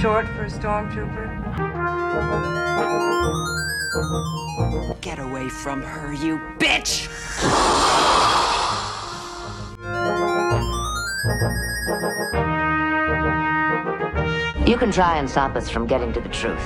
[0.00, 1.24] short for a stormtrooper?
[5.00, 7.08] Get away from her, you bitch!
[14.66, 16.60] You can try and stop us from getting to the truth.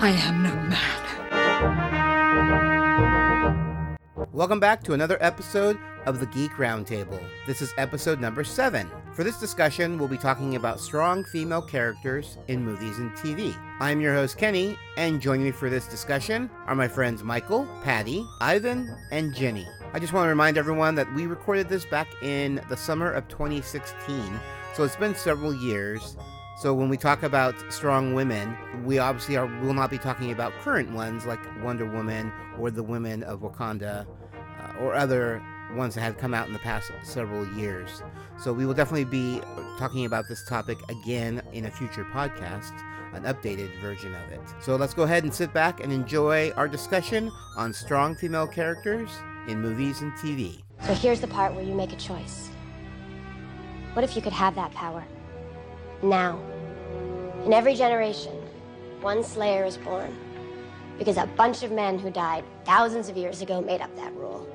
[0.00, 0.80] I am no man.
[4.32, 7.22] Welcome back to another episode of the Geek Roundtable.
[7.46, 8.90] This is episode number seven.
[9.14, 13.56] For this discussion, we'll be talking about strong female characters in movies and TV.
[13.80, 18.24] I'm your host, Kenny, and joining me for this discussion are my friends Michael, Patty,
[18.40, 19.66] Ivan, and Jenny.
[19.92, 23.26] I just want to remind everyone that we recorded this back in the summer of
[23.28, 24.40] 2016,
[24.74, 26.16] so it's been several years.
[26.56, 30.52] So when we talk about strong women, we obviously are, will not be talking about
[30.60, 34.06] current ones like Wonder Woman or the women of Wakanda
[34.60, 35.42] uh, or other
[35.74, 38.02] ones that have come out in the past several years.
[38.38, 39.40] So we will definitely be
[39.78, 42.72] talking about this topic again in a future podcast,
[43.12, 44.40] an updated version of it.
[44.60, 49.10] So let's go ahead and sit back and enjoy our discussion on strong female characters
[49.48, 50.62] in movies and TV.
[50.86, 52.50] So here's the part where you make a choice.
[53.94, 55.04] What if you could have that power?
[56.02, 56.40] Now.
[57.44, 58.32] In every generation,
[59.00, 60.16] one Slayer is born.
[60.98, 64.48] Because a bunch of men who died thousands of years ago made up that rule.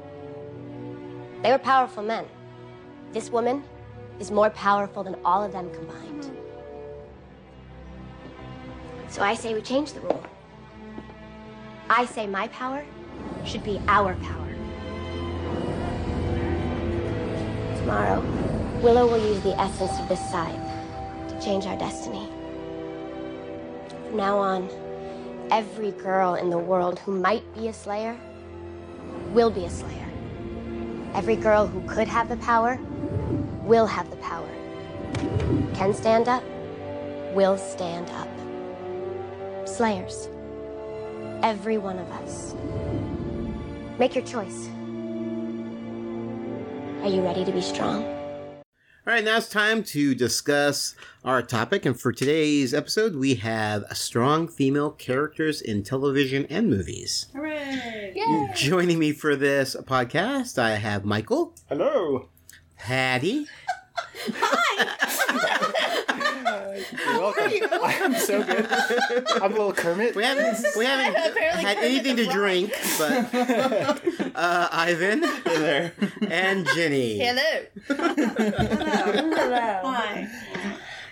[1.41, 2.25] They were powerful men.
[3.13, 3.63] This woman
[4.19, 6.23] is more powerful than all of them combined.
[6.23, 6.35] Mm-hmm.
[9.09, 10.23] So I say we change the rule.
[11.89, 12.85] I say my power
[13.45, 14.47] should be our power.
[17.77, 18.21] Tomorrow,
[18.83, 20.59] Willow will use the essence of this scythe
[21.29, 22.27] to change our destiny.
[24.07, 24.69] From now on,
[25.51, 28.17] every girl in the world who might be a Slayer
[29.33, 30.08] will be a Slayer.
[31.13, 32.79] Every girl who could have the power
[33.63, 34.49] will have the power.
[35.73, 36.43] Can stand up,
[37.33, 39.67] will stand up.
[39.67, 40.29] Slayers.
[41.43, 42.55] Every one of us.
[43.97, 44.69] Make your choice.
[47.01, 48.03] Are you ready to be strong?
[49.07, 51.85] All right, now it's time to discuss our topic.
[51.85, 57.27] And for today's episode, we have strong female characters in television and movies.
[58.15, 58.51] Hooray!
[58.55, 62.29] Joining me for this podcast, I have Michael, Hello.
[62.77, 63.45] Patty,
[64.31, 64.85] Hi!
[67.05, 67.51] You're welcome.
[67.83, 68.65] I'm so good.
[69.31, 70.15] I'm a little Kermit.
[70.15, 72.35] We haven't we haven't Apparently had Kermit anything to Frog.
[72.35, 75.93] drink, but uh, Ivan there.
[76.29, 77.19] and Jenny.
[77.19, 77.65] Hello.
[77.87, 79.81] Hello.
[79.83, 80.27] Hi.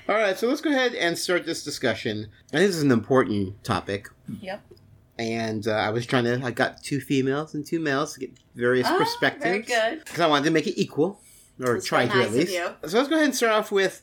[0.08, 2.30] All right, so let's go ahead and start this discussion.
[2.54, 4.08] I think this is an important topic,
[4.42, 4.62] Yep.
[5.20, 6.42] And uh, I was trying to.
[6.44, 9.44] I got two females and two males to get various Ah, perspectives.
[9.44, 10.04] very good.
[10.06, 11.20] Because I wanted to make it equal,
[11.62, 12.54] or That's try to nice at of least.
[12.54, 12.70] you.
[12.88, 14.02] So let's go ahead and start off with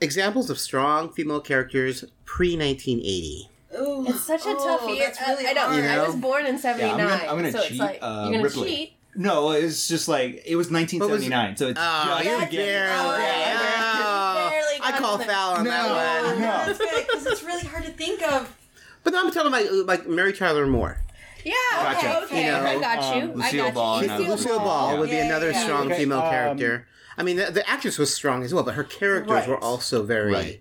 [0.00, 3.50] examples of strong female characters pre 1980.
[3.78, 5.06] Ooh, it's such a Oh, tough year.
[5.06, 5.60] that's really I know.
[5.62, 5.76] hard.
[5.84, 7.70] You I was born in Yeah, '79, I'm gonna, I'm gonna so cheat.
[7.72, 8.68] it's like uh, you're gonna Ripley.
[8.76, 8.92] cheat.
[9.18, 12.92] No, it's just like it was 1979, so it's Oh, just you're to barely.
[12.92, 16.38] Oh, yeah, oh, barely I call foul on that one.
[16.40, 16.46] no.
[16.66, 18.54] That's good because it's really hard to think of.
[19.06, 20.98] But no, I'm talking about like Mary Tyler Moore.
[21.44, 21.52] Yeah.
[21.70, 21.98] Gotcha.
[22.08, 22.24] Okay.
[22.24, 22.44] Okay.
[22.46, 23.22] You know, I got you.
[23.22, 24.08] um, I Lucille got Ball you.
[24.10, 25.64] Lucille, Lucille Ball would be Yeah, another yeah, yeah.
[25.64, 26.88] strong Okay, female um, character.
[27.16, 29.48] I mean, the, the actress was strong as well, but her characters Right.
[29.48, 30.60] were also very, Right.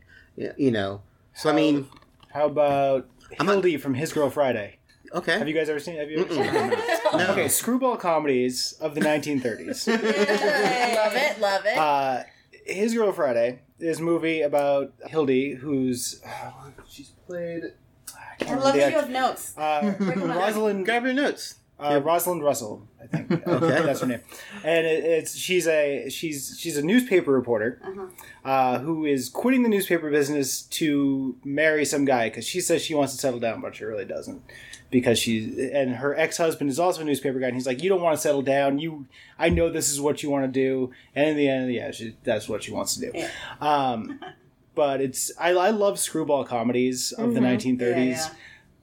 [0.57, 1.01] you know.
[1.33, 1.87] So I mean,
[2.35, 3.07] How about
[3.39, 4.77] I'm a- Hildy from His Girl Friday?
[5.11, 5.39] okay.
[5.39, 5.97] Have you guys ever seen?
[5.97, 6.73] Have you ever seen?
[7.17, 7.27] No.
[7.31, 9.87] Okay, screwball comedies of the 1930s.
[10.95, 11.39] love it.
[11.39, 11.77] Love it.
[11.77, 12.23] Uh,
[12.65, 16.21] His Girl Friday is a movie about Hildy, who's
[16.87, 17.63] she's played.
[18.39, 19.53] I can't I love that you have notes.
[19.57, 21.55] Uh, Rosalind Grab your notes.
[21.79, 23.31] uh, Rosalind Russell, I think.
[23.31, 23.83] Okay.
[23.85, 24.21] that's her name.
[24.63, 27.81] And it, it's she's a she's she's a newspaper reporter
[28.43, 32.93] uh, who is quitting the newspaper business to marry some guy because she says she
[32.95, 34.41] wants to settle down, but she really doesn't.
[34.91, 37.89] Because she and her ex husband is also a newspaper guy, and he's like, "You
[37.89, 38.79] don't want to settle down.
[38.79, 39.07] You,
[39.37, 42.15] I know this is what you want to do." And in the end, yeah, she,
[42.23, 43.11] that's what she wants to do.
[43.13, 43.29] Yeah.
[43.59, 44.19] Um,
[44.75, 48.29] but it's I, I love screwball comedies of the 1930s Yeah, yeah.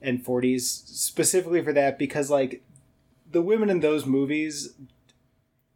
[0.01, 2.63] and 40s specifically for that because like
[3.31, 4.75] the women in those movies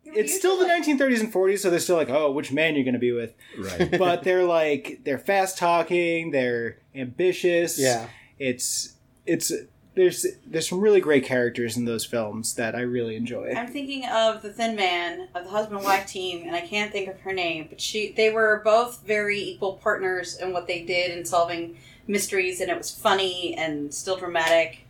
[0.04, 2.94] it's still the 1930s and 40s so they're still like oh which man you're going
[2.94, 3.90] to be with Right.
[3.98, 8.08] but they're like they're fast talking they're ambitious Yeah.
[8.38, 8.94] it's
[9.26, 9.52] it's
[9.96, 14.06] there's there's some really great characters in those films that I really enjoy I'm thinking
[14.06, 17.32] of the Thin Man of the husband wife team, and I can't think of her
[17.32, 21.76] name, but she they were both very equal partners in what they did in solving
[22.06, 24.80] mysteries, and it was funny and still dramatic.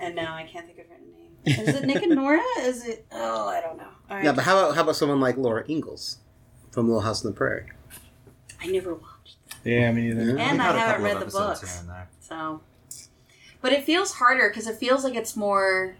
[0.00, 1.68] And now I can't think of her name.
[1.68, 2.40] Is it Nick and Nora?
[2.60, 3.04] Is it?
[3.12, 3.84] Oh, I don't know.
[4.10, 4.24] All right.
[4.24, 6.18] Yeah, but how about how about someone like Laura Ingalls
[6.70, 7.66] from Little House on the Prairie.
[8.60, 10.38] I never watched, Yeah, I mean, either.
[10.38, 12.08] and I Had a haven't read the episodes books, here and there.
[12.20, 12.60] so.
[13.62, 15.96] But it feels harder because it feels like it's more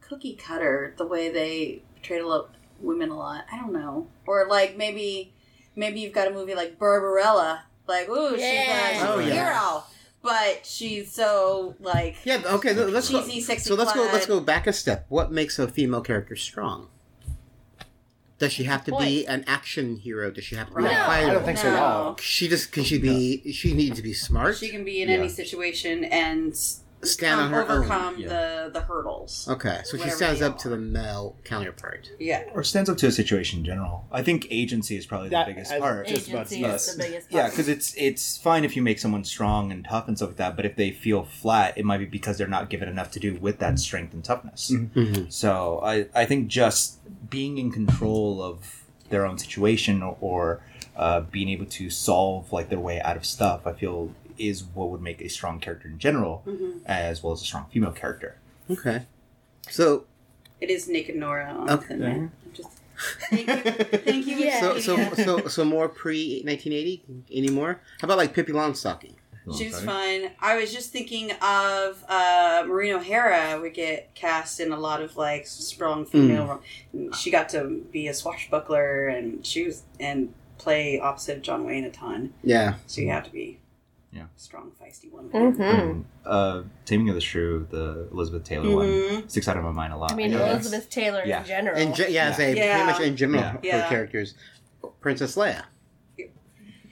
[0.00, 3.44] cookie cutter the way they portray a lot women a lot.
[3.52, 5.34] I don't know, or like maybe
[5.76, 8.88] maybe you've got a movie like Barbarella, like ooh she's Yeah.
[8.90, 9.32] a, she's Oh, a yeah.
[9.32, 9.82] hero,
[10.22, 12.42] but she's so like Yeah.
[12.46, 12.72] Okay.
[12.72, 13.20] Let's go.
[13.22, 13.68] cheesy, sexy.
[13.68, 14.02] So let's go.
[14.12, 15.06] Let's go back a step.
[15.08, 16.88] What makes a female character strong?
[18.38, 20.30] Does she have to be an action hero?
[20.30, 20.90] Does she have to be No.
[20.90, 21.30] a fighter?
[21.30, 22.16] I don't think so at all.
[22.18, 23.52] She just can she be?
[23.52, 24.56] She needs to be smart.
[24.56, 25.16] She can be in Yeah.
[25.16, 27.70] any situation and s- stand on um, her own.
[27.78, 28.28] overcome Yeah.
[28.28, 29.46] the the hurdles.
[29.50, 32.10] Okay, so she stands they up to the male counterpart.
[32.20, 32.42] Yeah.
[32.54, 34.04] Or stands up to a situation in general.
[34.12, 36.06] I think agency is probably That- the biggest I- part.
[36.06, 36.74] just about to Agency say.
[36.90, 37.44] is the biggest Part.
[37.44, 40.36] Yeah, because it's it's fine if you make someone strong and tough and stuff like
[40.38, 43.20] that, but if they feel flat, it might be because they're not given enough to
[43.20, 44.70] do with that strength and toughness.
[44.72, 45.32] Mhm.
[45.32, 46.97] So I, I think just
[47.30, 50.60] being in control of their own situation or, or
[50.96, 54.90] uh, being able to solve like their way out of stuff, I feel is what
[54.90, 56.44] would make a strong character in general,
[56.86, 58.36] as well as a strong female character.
[58.70, 59.02] Okay,
[59.68, 60.04] so
[60.60, 61.86] It is nick and Nora on Okay.
[61.88, 62.32] Thin Man.
[62.52, 62.68] Just,
[63.30, 63.54] thank you.
[63.98, 64.36] Thank you.
[64.36, 64.60] Yeah.
[64.60, 67.02] so so so so more pre nineteen eighty
[67.32, 67.80] anymore?
[68.00, 69.14] How about like Pippi Longstocking?
[69.56, 70.30] She was fun.
[70.40, 75.16] I was just thinking of uh, Maureen O'Hara would get cast in a lot of
[75.16, 76.60] like strong female.
[76.92, 77.10] role.
[77.14, 81.90] She got to be a swashbuckler, and she was and play opposite John Wayne a
[81.90, 82.32] ton.
[82.42, 83.60] Yeah, So you have to be
[84.12, 84.22] Yeah.
[84.24, 85.30] a strong, feisty woman.
[85.30, 85.62] Mm-hmm.
[85.62, 89.30] And, uh, Taming of the Shrew, the Elizabeth Taylor one, Mhm.
[89.30, 90.10] sticks out of my mind a lot.
[90.10, 91.40] I mean, know that's- Elizabeth Taylor Yeah.
[91.42, 91.76] in general.
[91.76, 92.32] and ge- yeah, Yeah.
[92.32, 92.74] say Yeah.
[92.84, 93.50] pretty much in general Yeah.
[93.52, 93.88] her Yeah.
[93.88, 94.34] characters.
[95.00, 95.62] Princess Leia.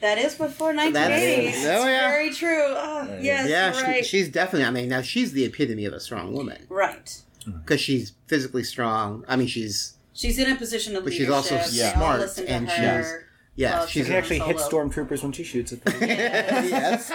[0.01, 1.47] That is before 1980.
[1.49, 2.09] is- It's oh, yeah.
[2.11, 2.65] very true.
[2.69, 4.07] Oh, yes, yeah, you're she, right.
[4.07, 4.67] she's definitely.
[4.67, 7.23] I mean, now she's the epitome of a strong woman right.
[7.47, 9.25] because she's physically strong.
[9.29, 12.69] I mean, she's She's in a position of But she's also They all smart, and
[12.71, 13.27] her.
[13.55, 15.95] yeah, Well, she's She can actually hit stormtroopers when she shoots at them.
[16.01, 17.13] yes.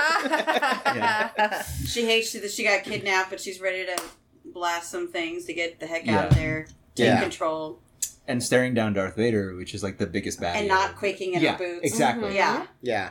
[1.91, 4.01] She hates that she got kidnapped, but she's ready to
[4.45, 7.21] blast some things to get the heck out of there, take Yeah.
[7.21, 7.79] control,
[8.27, 10.55] and staring down Darth Vader, which is like the biggest bad.
[10.57, 11.79] and not quaking in yeah, her boots.
[11.83, 12.35] exactly.
[12.35, 12.65] Yeah.
[12.81, 13.09] Yeah.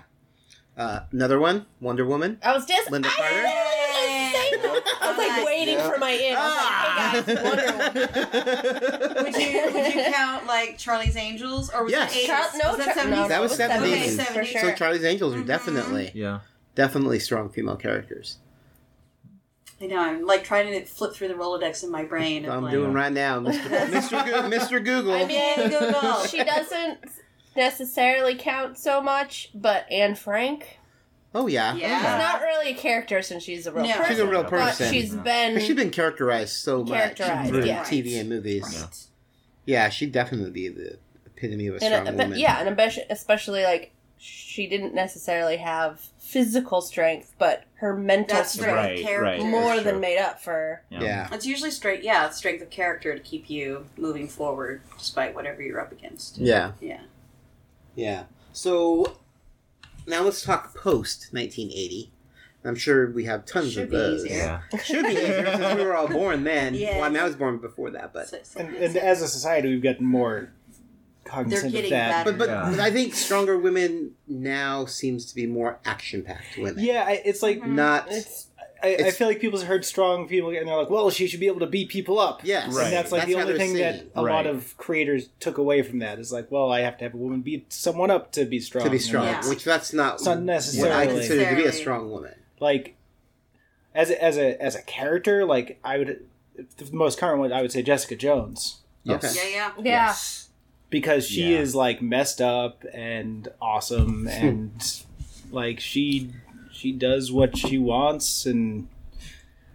[0.77, 2.39] Uh, another one, Wonder Woman.
[2.43, 3.35] I was just Lynda I Carter?
[3.35, 3.53] literally
[4.23, 4.99] was saying that.
[5.03, 5.91] I was like waiting Yeah.
[5.91, 6.35] for my in.
[6.37, 11.93] I was like, hey guys, Would you would you count like Charlie's Angels or was
[11.93, 12.13] Yes.
[12.15, 12.27] that 80s?
[12.27, 13.11] Char- no, was that Char- 70s?
[13.11, 13.77] no, That was 70s.
[13.83, 14.61] Okay, 70s, sure.
[14.61, 15.47] So Charlie's Angels are Mhm.
[15.47, 16.41] definitely, Yeah.
[16.75, 18.39] definitely strong female characters.
[19.83, 19.99] I know.
[19.99, 22.49] I'm like trying to flip through the Rolodex in my brain.
[22.49, 23.61] I'm like, doing right now, Mr.
[23.89, 24.27] Mr.
[24.27, 24.85] Go- Mmr.
[24.85, 25.13] Google.
[25.15, 26.25] I mean, Google.
[26.27, 26.99] she doesn't
[27.57, 30.79] necessarily count so much, but Anne Frank.
[31.35, 31.95] oh yeah, Yeah.
[31.95, 33.93] Oh, she's not really a character since she's a real No.
[33.95, 34.09] person.
[34.09, 34.93] she's a real But person.
[34.93, 35.21] she's Yeah.
[35.23, 35.61] been.
[35.61, 37.83] She's been characterized so much Characterized, through yeah.
[37.85, 38.63] TV and movies.
[38.81, 39.07] Right.
[39.67, 42.39] Yeah, she'd definitely be the epitome of a and strong a, woman.
[42.39, 48.53] yeah, and especially, especially like she didn't necessarily have physical strength, but her mental That's
[48.53, 48.91] strength right.
[48.97, 49.43] Right, Character.
[49.43, 49.51] right.
[49.51, 49.83] more Sure.
[49.83, 50.83] than made up for.
[50.91, 51.29] yeah.
[51.33, 52.03] It's usually straight.
[52.05, 56.37] Yeah, it's strength of character to keep you moving forward despite whatever you're up against.
[56.39, 56.73] Yeah.
[56.81, 57.01] Yeah.
[57.95, 58.25] Yeah.
[58.53, 59.17] So
[60.07, 62.13] now let's talk post 1980.
[62.63, 64.27] I'm sure we have tons Should of be those.
[64.29, 64.61] Yeah.
[64.85, 66.75] Should be easier since we were all born then.
[66.81, 66.97] Yeah.
[66.97, 69.29] Well, I mean, I was born before that, but So- so- And, and as a
[69.29, 70.53] society, we've gotten more
[71.25, 72.25] cognizant of getting that.
[72.25, 72.37] better.
[72.37, 72.69] but but, Yeah.
[72.71, 76.83] but I think stronger women now seems to be more action packed women.
[76.85, 77.75] Yeah, I, it's like Mm-hmm.
[77.77, 78.07] Not.
[78.11, 78.47] It's
[78.83, 81.49] I, I feel like people's heard strong people and they're like, well, she should be
[81.49, 82.41] able to beat people up.
[82.45, 82.75] Yes.
[82.75, 82.85] Right.
[82.85, 84.11] And that's like the only they're thing that seen.
[84.15, 87.13] a lot of creators took away from that is like, well, I have to have
[87.13, 88.85] a woman beat someone up to be strong.
[88.85, 89.47] to be strong, Yeah.
[89.51, 92.35] which that's not, It's not what I consider to be a strong woman.
[92.59, 92.97] Like,
[93.95, 97.61] as a, as a as a character, like I would, the most current one I
[97.61, 99.25] would say Jessica Jones Yes.
[99.37, 99.53] Okay.
[99.55, 99.83] Yeah, yeah.
[99.85, 100.15] yeah.
[100.91, 101.61] Because she Yeah.
[101.61, 104.71] is like messed up and awesome and
[105.51, 106.31] like she
[106.73, 108.89] she does what she wants and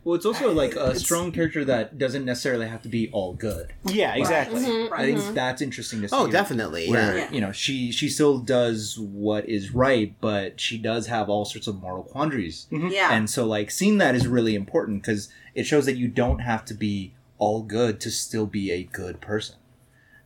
[0.03, 3.33] Well, it's also like a It's- strong character that doesn't necessarily have to be all
[3.33, 3.73] good.
[3.85, 4.61] yeah, exactly.
[4.61, 5.33] Mhm, I think mhm.
[5.33, 6.15] that's interesting to see.
[6.15, 6.89] Oh, definitely.
[6.91, 7.23] Where Yeah.
[7.23, 7.31] Yeah.
[7.33, 11.65] you know she she still does what is right, but she does have all sorts
[11.67, 13.09] of moral quandaries, Yeah.
[13.15, 16.65] and so like seeing that is really important because it shows that you don't have
[16.65, 19.55] to be all good to still be a good person.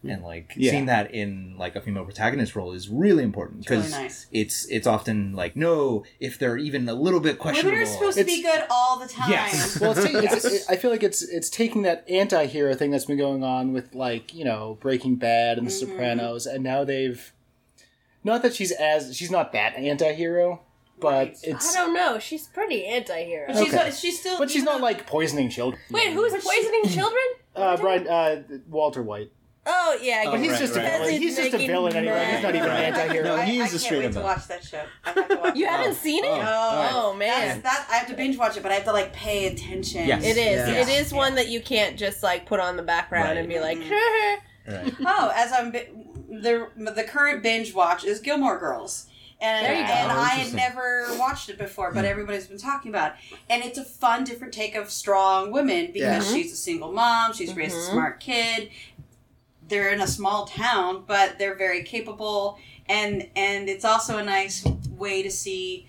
[0.02, 0.72] And like Yeah.
[0.72, 4.28] seeing that in like a female protagonist role is really important It's really because nice.
[4.32, 7.72] it's it's often like no if they're even a little bit questionable.
[7.76, 9.30] Women are supposed to be good all the time.
[9.30, 9.78] Yes.
[9.82, 13.18] Well, it's, it's, it- I feel like it's it's taking that anti-hero thing that's been
[13.18, 15.80] going on with like you know Breaking Bad and The Mhm.
[15.80, 17.34] Sopranos, and now they've
[18.24, 20.62] not that she's as she's not that anti-hero,
[21.02, 21.38] but Right.
[21.44, 22.20] it's I don't know.
[22.20, 23.48] She's pretty anti-hero.
[23.48, 23.92] But she's, Okay.
[23.92, 24.38] she's still.
[24.38, 25.82] but she's not though- like poisoning children.
[25.92, 27.24] Wait, who's poisoning children?
[27.56, 29.32] uh, Brian uh, Walter White.
[29.72, 30.92] Oh yeah, Oh, But he's right, just a right.
[30.92, 31.22] villain.
[31.22, 32.28] He's just a villain anyway.
[32.34, 32.86] He's not even an Right.
[32.86, 33.24] anti-hero.
[33.24, 34.82] No, I, he I is a can't wait to watch that show.
[35.06, 35.70] I have to watch You it.
[35.70, 36.28] haven't seen it?
[36.28, 36.90] No.
[36.94, 37.62] Oh man.
[37.62, 40.08] That's, that I have to binge watch it, but I have to like pay attention.
[40.08, 40.24] Yes.
[40.24, 40.68] It is.
[40.68, 40.82] Yeah.
[40.82, 43.38] It is one that you can't just like put on the background Right.
[43.38, 44.40] and be like, Right.
[45.06, 45.90] Oh, as I'm bi-
[46.30, 49.06] the the current binge watch is Gilmore Girls.
[49.42, 53.14] And, There and Oh, I had never watched it before, but everybody's been talking about
[53.14, 53.38] it.
[53.50, 56.36] And it's a fun, different take of strong women because Yeah.
[56.36, 57.92] she's a single mom, she's raised a Mhm.
[57.92, 58.70] smart kid.
[59.70, 62.58] They're in a small town, but they're very capable,
[62.88, 64.66] and and it's also a nice
[64.98, 65.88] way to see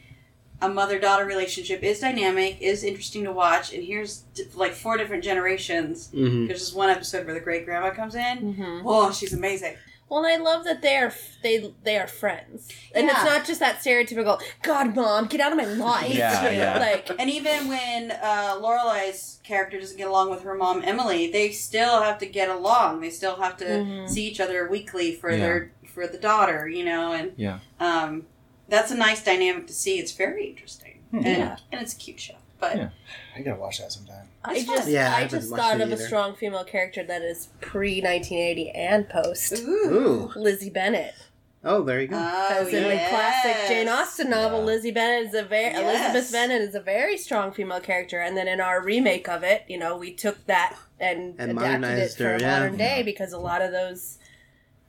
[0.63, 3.73] a mother daughter relationship is dynamic, is interesting to watch.
[3.73, 6.11] And here's like four different generations.
[6.13, 6.47] Mhm.
[6.49, 8.55] There's this one episode where the great grandma comes in.
[8.55, 8.83] Mhm.
[8.85, 9.77] Oh, she's amazing.
[10.11, 11.13] Well, and I love that they are
[11.45, 13.13] they they are friends, and Yeah.
[13.15, 16.79] it's not just that stereotypical "God, mom, get out of my life." Yeah, yeah.
[16.81, 21.53] like And even when uh, Lorelai's character doesn't get along with her mom Emily, they
[21.53, 23.01] still have to get along.
[23.01, 24.09] They still have to Mhm.
[24.11, 25.37] see each other weekly for Yeah.
[25.39, 27.61] their for the daughter, you know, and Yeah.
[27.79, 28.27] um,
[28.69, 29.99] that's a nice dynamic to see.
[30.01, 31.57] It's very interesting, and, Yeah.
[31.71, 32.35] and it's a cute show.
[32.61, 32.89] But Yeah.
[33.37, 34.29] I gotta watch that sometime.
[34.45, 34.93] I It's just fun.
[34.93, 38.71] Yeah, I I just thought it of a strong female character that is pre 1980
[38.71, 40.33] and post ooh, Ooh.
[40.37, 41.15] Lizzie Bennet.
[41.63, 42.17] Oh, there you go.
[42.19, 43.87] oh, Because in the classic Jane.
[43.89, 44.65] Austen novel, Yeah.
[44.65, 46.13] Lizzie Bennet is a very Yes.
[46.15, 49.65] Elizabeth Bennet is a very strong female character, and then in our remake of it,
[49.69, 52.61] you know, we took that and, And adapted it for her, yeah.
[52.61, 54.17] modern day because a lot of those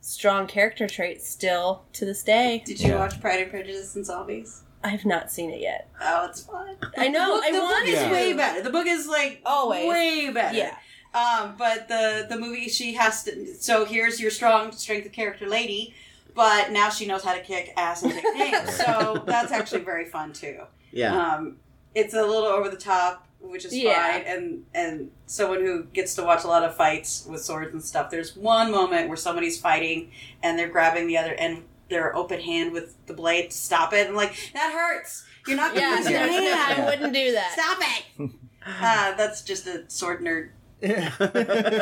[0.00, 2.62] strong character traits still to this day.
[2.64, 2.98] Did you Yeah.
[3.00, 4.62] watch Pride and Prejudice and Zombies?
[4.84, 5.88] I have not seen it yet.
[6.00, 6.76] Oh, it's fun.
[6.96, 7.36] I know.
[7.36, 8.10] The book, I the book is to.
[8.10, 8.62] way better.
[8.62, 9.88] The book is like Always.
[9.88, 10.56] way better.
[10.56, 10.76] Yeah.
[11.14, 13.54] Um, but the the movie she has to.
[13.54, 15.94] So here's your strong strength of character lady,
[16.34, 18.74] but now she knows how to kick ass and take names.
[18.84, 20.60] so that's actually very fun too.
[20.90, 21.14] Yeah.
[21.34, 21.56] Um,
[21.94, 24.10] it's a little over the top, which is Yeah.
[24.12, 27.84] fine, and and someone who gets to watch a lot of fights with swords and
[27.84, 28.10] stuff.
[28.10, 30.10] There's one moment where somebody's fighting
[30.42, 31.62] and they're grabbing the other and
[31.92, 35.24] their open hand with the blade to stop it, and like that hurts.
[35.46, 36.82] You're not gonna Yeah, use your hand.
[36.82, 37.52] I wouldn't do that.
[37.52, 38.30] Stop it!
[38.66, 40.50] uh, that's just a sword nerd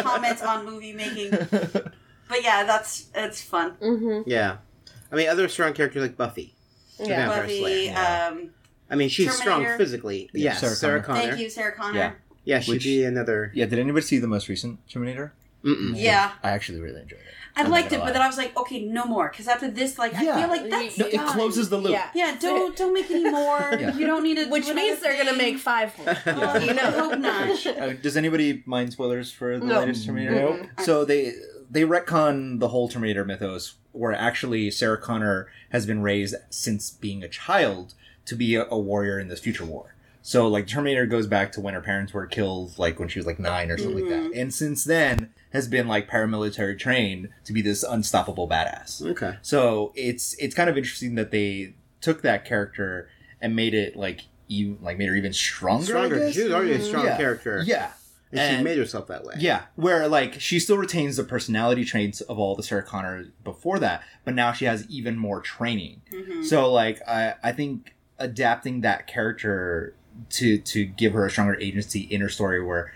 [0.03, 1.31] comments on movie making.
[1.31, 3.77] But yeah, that's it's fun.
[3.83, 4.29] Mm-hmm.
[4.31, 4.59] yeah.
[5.11, 6.55] I mean, other strong characters like Buffy.
[7.01, 7.27] Yeah.
[7.29, 8.29] Buffy, yeah.
[8.31, 8.51] um,
[8.89, 10.31] I mean, she's strong physically.
[10.33, 11.19] Yeah, yes, Sarah Sarah, Connor.
[11.21, 11.31] Connor.
[11.33, 11.99] thank you, Sarah Connor.
[11.99, 12.13] Yeah.
[12.45, 13.51] Yeah, she'd Which- be another.
[13.55, 15.33] Yeah, did anybody see the most recent Terminator?
[15.65, 15.93] Mm-mm.
[15.95, 16.33] Yeah.
[16.43, 17.27] I actually really enjoyed it.
[17.57, 19.29] I I'm liked it, gonna but then I was like, okay, no more.
[19.29, 21.93] Because after this, like, I feel like that's No, it closes the loop.
[21.93, 22.09] Yeah.
[22.15, 23.59] Yeah, don't don't make any more.
[23.79, 23.95] Yeah.
[23.97, 24.47] You don't need to.
[24.49, 26.17] Which means they're gonna make five more.
[26.27, 26.91] Oh, You know.
[26.91, 27.67] hope not.
[27.81, 29.81] Uh, does anybody mind spoilers for the No.
[29.81, 30.35] latest Terminator?
[30.35, 30.67] Nope.
[30.85, 31.33] So they
[31.71, 37.23] they retcon the whole Terminator mythos, where actually Sarah Connor has been raised since being
[37.25, 37.95] a child
[38.27, 39.95] to be a, a warrior in this future war.
[40.23, 43.27] So like Terminator goes back to when her parents were killed, like when she was
[43.27, 47.53] like nine or something like that, and since then has been like paramilitary trained to
[47.53, 49.03] be this unstoppable badass.
[49.05, 49.37] Okay.
[49.43, 53.09] So it's it's kind of interesting that they took that character
[53.41, 55.83] and made it like even like made her even stronger.
[55.83, 56.19] I Stronger.
[56.21, 56.35] guess?
[56.35, 57.17] She was already a strong Yeah.
[57.17, 57.63] character.
[57.67, 57.93] Yeah.
[58.33, 59.35] And, she made herself that way.
[59.41, 63.81] Yeah, where like she still retains the personality traits of all the Sarah Connor before
[63.81, 66.03] that, but now she has even more training.
[66.13, 66.45] Mhm.
[66.45, 69.95] So like I I think adapting that character
[70.31, 72.93] to to give her a stronger agency in her story where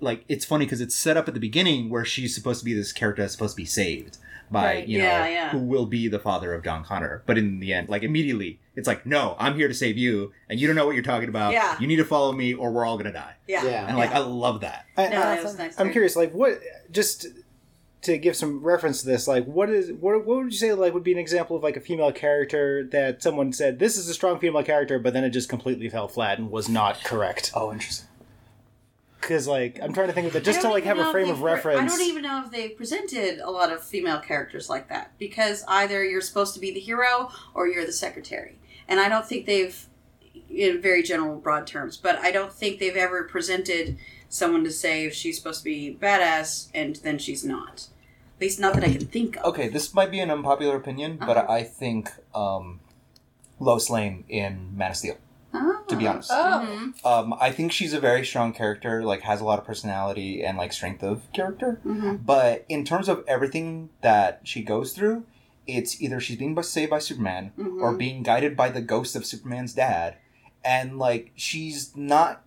[0.00, 2.72] like it's funny because it's set up at the beginning where she's supposed to be
[2.74, 4.18] this character that's supposed to be saved
[4.50, 4.88] by Right.
[4.88, 5.48] you know Yeah, yeah.
[5.50, 8.86] who will be the father of John Connor, but in the end, like immediately, it's
[8.88, 11.52] like no, I'm here to save you, and you don't know what you're talking about.
[11.52, 11.78] Yeah.
[11.80, 13.34] you need to follow me, or we're all gonna die.
[13.46, 13.64] Yeah.
[13.64, 13.86] Yeah.
[13.88, 14.86] And like I love that.
[14.96, 15.78] I, No, I, it was nice.
[15.78, 16.60] I'm curious, like, what?
[16.90, 17.26] Just
[18.00, 20.24] to give some reference to this, like, what is what?
[20.24, 23.22] What would you say like would be an example of like a female character that
[23.22, 26.38] someone said this is a strong female character, but then it just completely fell flat
[26.38, 27.50] and was not correct?
[27.54, 28.07] Oh, interesting.
[29.20, 31.42] Because like I'm trying to think of it just to like have a frame of
[31.42, 31.80] reference.
[31.80, 35.64] I don't even know if they presented a lot of female characters like that because
[35.68, 39.46] either you're supposed to be the hero or you're the secretary, and I don't think
[39.46, 39.86] they've,
[40.48, 43.98] in very general broad terms, but I don't think they've ever presented
[44.28, 47.88] someone to say if she's supposed to be badass and then she's not.
[48.36, 49.46] At least not that I can think of.
[49.46, 51.52] Okay, this might be an unpopular opinion, but Uh-huh.
[51.52, 52.78] I think um,
[53.58, 55.16] Lois Lane in Man of Steel.
[55.54, 55.82] Oh.
[55.88, 56.66] To be honest, Oh.
[56.68, 57.06] Mhm.
[57.06, 59.02] um, I think she's a very strong character.
[59.02, 61.80] Like, has a lot of personality and like strength of character.
[61.86, 62.24] Mhm.
[62.26, 65.24] But in terms of everything that she goes through,
[65.66, 67.98] it's either she's being saved by Superman or Mhm.
[67.98, 70.16] being guided by the ghost of Superman's dad,
[70.64, 72.42] and like she's not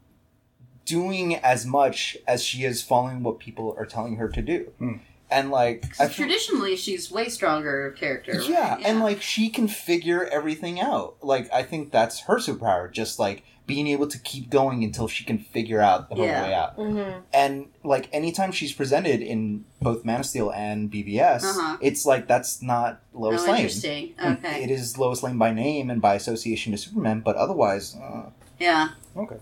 [0.86, 4.72] doing as much as she is following what people are telling her to do.
[4.80, 4.94] Hmm.
[5.32, 8.34] And like I feel- Traditionally, she's way stronger of character.
[8.34, 8.50] right?
[8.50, 11.16] yeah, and like she can figure everything out.
[11.24, 15.24] Like I think that's her superpower, just like being able to keep going until she
[15.24, 16.44] can figure out her Yeah.
[16.44, 16.78] way out.
[16.78, 17.20] Mm-hmm.
[17.34, 21.78] And like anytime she's presented in both Man of Steel and BvS Uh-huh.
[21.80, 23.56] it's like that's not Lois oh, Lane.
[23.62, 24.14] interesting.
[24.20, 24.64] It Okay.
[24.70, 28.90] is Lois Lane by name and by association to Superman, but otherwise, uh, Yeah.
[29.16, 29.38] Okay.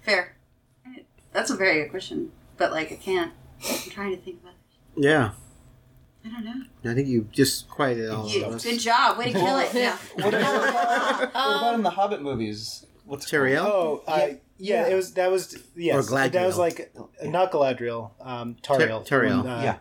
[0.00, 0.36] Fair.
[1.32, 3.32] That's a very good question, but like I can't.
[3.68, 4.55] I'm trying to think about it.
[4.96, 5.32] Yeah.
[6.24, 6.90] I don't know.
[6.90, 8.64] I think you just quieted all You- of us.
[8.64, 9.18] good job.
[9.18, 9.70] Way to kill it.
[9.74, 9.96] Yeah.
[10.14, 12.84] what about, what about in the Hobbit movies?
[13.04, 13.64] What's it Tauriel?
[13.64, 14.88] Oh, I, yeah, Yeah.
[14.88, 19.42] it was that was yes, Or that was like not Galadriel, um, Tauriel, Tar- Tauriel.
[19.44, 19.78] when, uh, Yeah.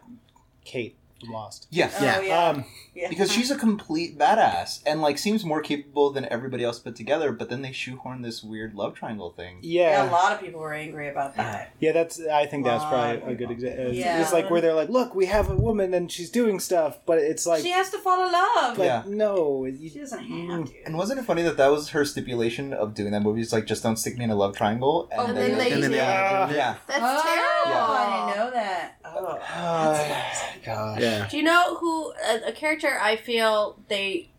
[0.63, 0.95] Kate
[1.25, 1.67] from Lost.
[1.71, 2.17] Yeah, Yeah.
[2.17, 2.47] Oh, yeah.
[2.49, 2.65] Um,
[2.95, 3.09] yeah.
[3.09, 7.31] because she's a complete badass and like seems more capable than everybody else put together.
[7.31, 9.57] But then they shoehorn this weird love triangle thing.
[9.61, 11.73] Yeah, a lot of people were angry about that.
[11.79, 13.91] yeah, that's I think that's probably a good example.
[13.91, 14.21] Yeah.
[14.21, 17.17] It's like where they're like, look, we have a woman and she's doing stuff, but
[17.17, 18.77] it's like, she has to fall in love.
[18.77, 19.03] like Yeah.
[19.07, 20.85] no, you, She doesn't have to.
[20.85, 23.41] And wasn't it funny that that was her stipulation of doing that movie?
[23.41, 25.09] It's like just don't stick me in a love triangle.
[25.11, 26.49] And Oh, And then they And then they Yeah.
[26.51, 26.75] yeah.
[26.87, 27.81] That's oh, terrible.
[27.81, 28.95] I didn't know that.
[29.17, 29.37] Oh.
[29.39, 30.99] My gosh.
[30.99, 31.27] Yeah.
[31.29, 34.29] Do you know who a, a character I feel they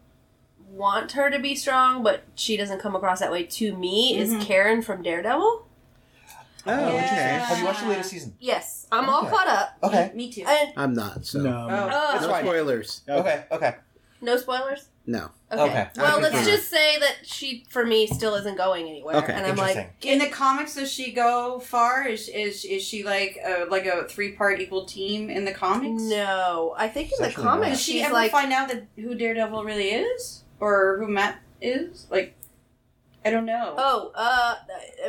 [0.69, 4.21] want her to be strong, but she doesn't come across that way to me Mhm.
[4.21, 5.67] is Karen from Daredevil.
[6.69, 6.95] Oh, okay.
[6.97, 7.39] Yeah.
[7.45, 8.35] Have you watched the latest season?
[8.41, 9.77] Yes, I'm all caught up.
[9.85, 10.11] Okay.
[10.15, 10.45] Me too.
[10.47, 11.39] And I'm not, so.
[11.41, 12.19] no, Oh.
[12.21, 12.45] No fine.
[12.45, 13.03] spoilers.
[13.09, 13.45] Okay.
[13.53, 13.77] Okay.
[14.21, 14.89] No spoilers.
[15.07, 15.31] No.
[15.53, 15.63] Okay.
[15.63, 15.89] Okay.
[15.97, 19.17] Well, let's just say that she, for me, still isn't going anywhere.
[19.17, 19.33] Okay.
[19.33, 22.07] And I'm like, In the comics, does she go far?
[22.09, 26.03] Is is is she like a, like a three part equal team in the comics?
[26.03, 26.75] no.
[26.77, 27.71] I think in the Actually comics.
[27.71, 31.41] Does she she's ever like, find out that who Daredevil really is, or who Matt
[31.61, 32.09] is?
[32.11, 32.37] Like,
[33.25, 33.75] I don't know.
[33.77, 34.55] oh, uh,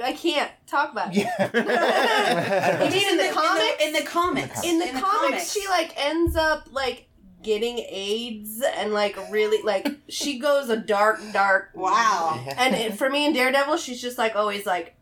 [0.04, 1.26] I can't talk about it.
[1.26, 1.50] Yeah.
[2.86, 3.84] You mean in the comics?
[3.84, 4.64] In the, comics.
[4.64, 7.07] In the, comics, she like ends up like
[7.48, 12.46] getting AIDS and like really like she goes a dark, dark Wow.
[12.58, 14.96] And it, for me in Daredevil, she's just like always like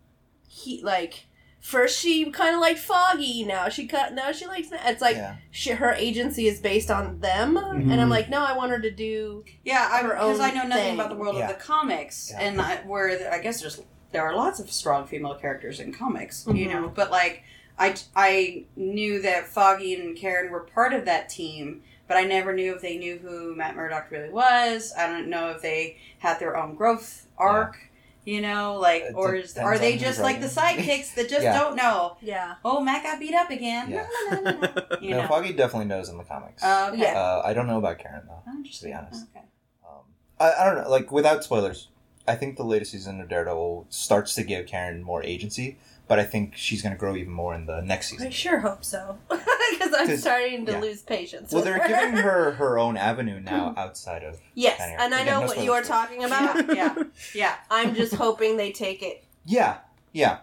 [0.48, 1.26] he like
[1.60, 5.38] first she kind of like Foggy, now she cut now she likes it's like Yeah.
[5.50, 8.92] she, her agency is based on them, and I'm like no, I want her to
[8.92, 10.94] do Yeah, I her because I own know nothing thing.
[10.96, 11.50] about the world Yeah.
[11.50, 12.42] of the comics, Yeah.
[12.42, 13.82] and I, where I guess there's
[14.12, 16.72] there are lots of strong female characters in comics, you Mhm.
[16.72, 16.88] know.
[16.90, 17.44] But like,
[17.78, 22.54] I I knew that Foggy and Karen were part of that team, but I never
[22.54, 24.94] knew if they knew who Matt Murdock really was.
[24.98, 27.78] I don't know if they had their own growth arc.
[28.26, 31.54] You know, like, It or is, are they just like the sidekicks that just Yeah.
[31.60, 32.18] don't know?
[32.22, 33.92] yeah Oh, Matt got beat up again.
[33.92, 34.08] Yeah.
[34.32, 34.98] No, no, no, no, no.
[35.00, 35.28] You no, know.
[35.28, 36.64] Foggy definitely knows in the comics.
[36.66, 37.02] Oh, okay.
[37.04, 37.14] Yeah.
[37.20, 38.42] Uh, I don't know about Karen though.
[38.48, 38.92] Oh, interesting.
[38.94, 39.28] to be honest.
[39.36, 39.46] Okay.
[39.88, 40.02] Um,
[40.40, 40.90] I, I don't know.
[40.90, 41.90] Like without spoilers,
[42.28, 46.24] I think the latest season of Daredevil starts to give Karen more agency, but I
[46.24, 48.28] think she's going to grow even more in the next season.
[48.28, 50.80] I sure hope so because I'm 'Cause- starting to yeah.
[50.80, 51.52] lose patience.
[51.52, 51.88] Well, with they're her.
[51.88, 53.78] giving her her own avenue now mm.
[53.78, 54.98] outside of yes, Karen.
[55.00, 55.88] and I Again, know what you are spoilers.
[55.88, 56.76] talking about.
[56.76, 57.56] Yeah, yeah, yeah.
[57.70, 59.24] I'm just hoping they take it.
[59.46, 59.78] Yeah,
[60.14, 60.40] yeah.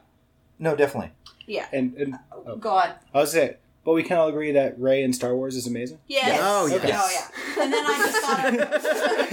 [0.59, 1.13] No, definitely.
[1.47, 1.67] Yeah.
[1.73, 2.57] And and oh, oh.
[2.57, 2.91] Go on.
[3.13, 5.99] I was say, but we can all agree that Rey in Star Wars is amazing.
[6.07, 6.39] Yes.
[6.41, 6.93] Oh, Okay.
[6.95, 7.63] Oh yeah.
[7.65, 8.47] And then I just thought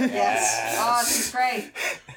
[0.10, 0.76] yes.
[0.80, 1.70] Oh, she's great.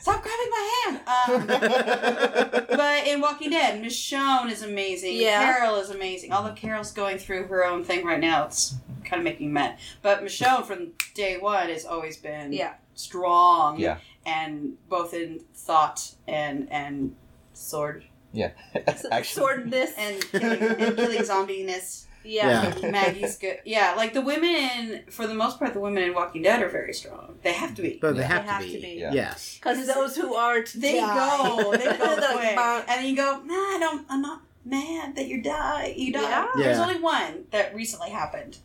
[0.03, 0.99] Stop grabbing my hand.
[1.07, 5.15] Um, but in Walking Dead, Michonne is amazing.
[5.15, 5.39] Yeah.
[5.41, 6.33] Carol is amazing.
[6.33, 9.77] Although Carol's going through her own thing right now, it's kind of making me mad.
[10.01, 12.73] But Michonne from day one has always been Yeah.
[12.95, 13.79] strong.
[13.79, 13.99] Yeah.
[14.25, 17.15] And both in thought and and
[17.53, 18.49] sword Yeah.
[19.09, 19.91] Actually, Swordness.
[19.97, 22.07] and killing, and killing zombiness.
[22.23, 22.73] Yeah.
[22.77, 22.89] Yeah.
[22.91, 23.59] Maggie's good.
[23.65, 26.93] Yeah, like the women, for the most part, the women in Walking Dead are very
[26.93, 27.37] strong.
[27.43, 27.99] They have to be.
[28.01, 28.27] But they Yeah.
[28.27, 28.81] have, They have to, be.
[28.81, 28.99] be.
[28.99, 29.13] Yeah.
[29.13, 29.55] Yes.
[29.59, 31.15] Because those who aren't, They die.
[31.37, 31.71] go.
[31.71, 32.57] They go They're quick.
[32.57, 35.93] And then you go, nah, I don't, I'm not mad that you die.
[35.97, 36.21] You die.
[36.21, 36.47] Yeah.
[36.55, 38.57] There's only one that recently happened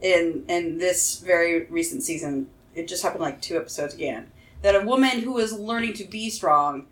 [0.00, 2.48] in in this very recent season.
[2.74, 4.30] It just happened like two episodes again.
[4.62, 6.86] That a woman who was learning to be strong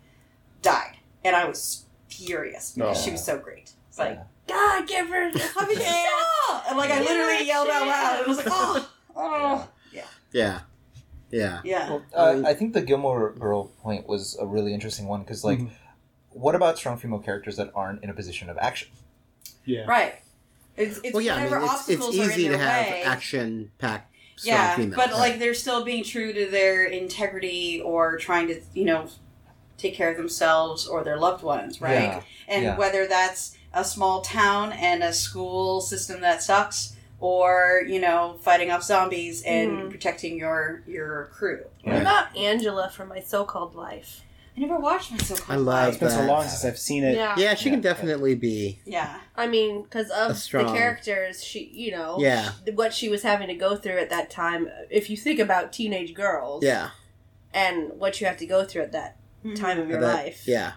[0.63, 0.97] died.
[1.25, 3.03] And I was furious because Oh.
[3.05, 3.73] she was so great.
[3.89, 4.19] It's like,
[4.51, 5.31] God, give her.
[5.55, 6.65] How could you yell?
[6.69, 8.21] And like I literally yelled out loud.
[8.21, 9.69] It was like, oh, oh,
[10.33, 10.61] Yeah.
[11.31, 11.61] Yeah.
[11.65, 11.99] yeah.
[12.15, 15.71] uh, I think the Gilmore Girl point was a really interesting one because, like, Mhm.
[16.31, 18.89] what about strong female characters that aren't in a position of action?
[19.65, 19.85] Yeah.
[19.87, 20.15] Right.
[20.77, 22.67] It's, it's well, yeah, I whatever mean, it's, it's obstacles are easy in to their
[22.67, 23.03] have way.
[23.03, 24.97] action packed yeah, females.
[24.97, 29.07] but like they're still being true to their integrity or trying to, you know,
[29.77, 31.93] take care of themselves or their loved ones, right?
[32.03, 32.23] Yeah.
[32.49, 32.77] And Yeah.
[32.79, 38.71] whether that's a small town and a school system that sucks, or you know, fighting
[38.71, 39.91] off zombies and Mhm.
[39.91, 41.65] protecting your your crew.
[41.85, 44.23] What about Angela from My So Called Life?
[44.57, 45.49] I never watched myself.
[45.49, 47.15] I love It's been so long since I've seen it.
[47.15, 47.35] Yeah.
[47.39, 47.81] Yeah, she can Yeah.
[47.95, 48.81] definitely be.
[48.85, 49.21] Yeah.
[49.37, 52.51] I mean, because of strong- the characters, she, you know, Yeah.
[52.75, 54.69] what she was having to go through at that time.
[54.91, 56.91] If you think about teenage girls, Yeah.
[57.55, 59.17] and what you have to go through at that
[59.57, 60.73] time of your That- life, Yeah.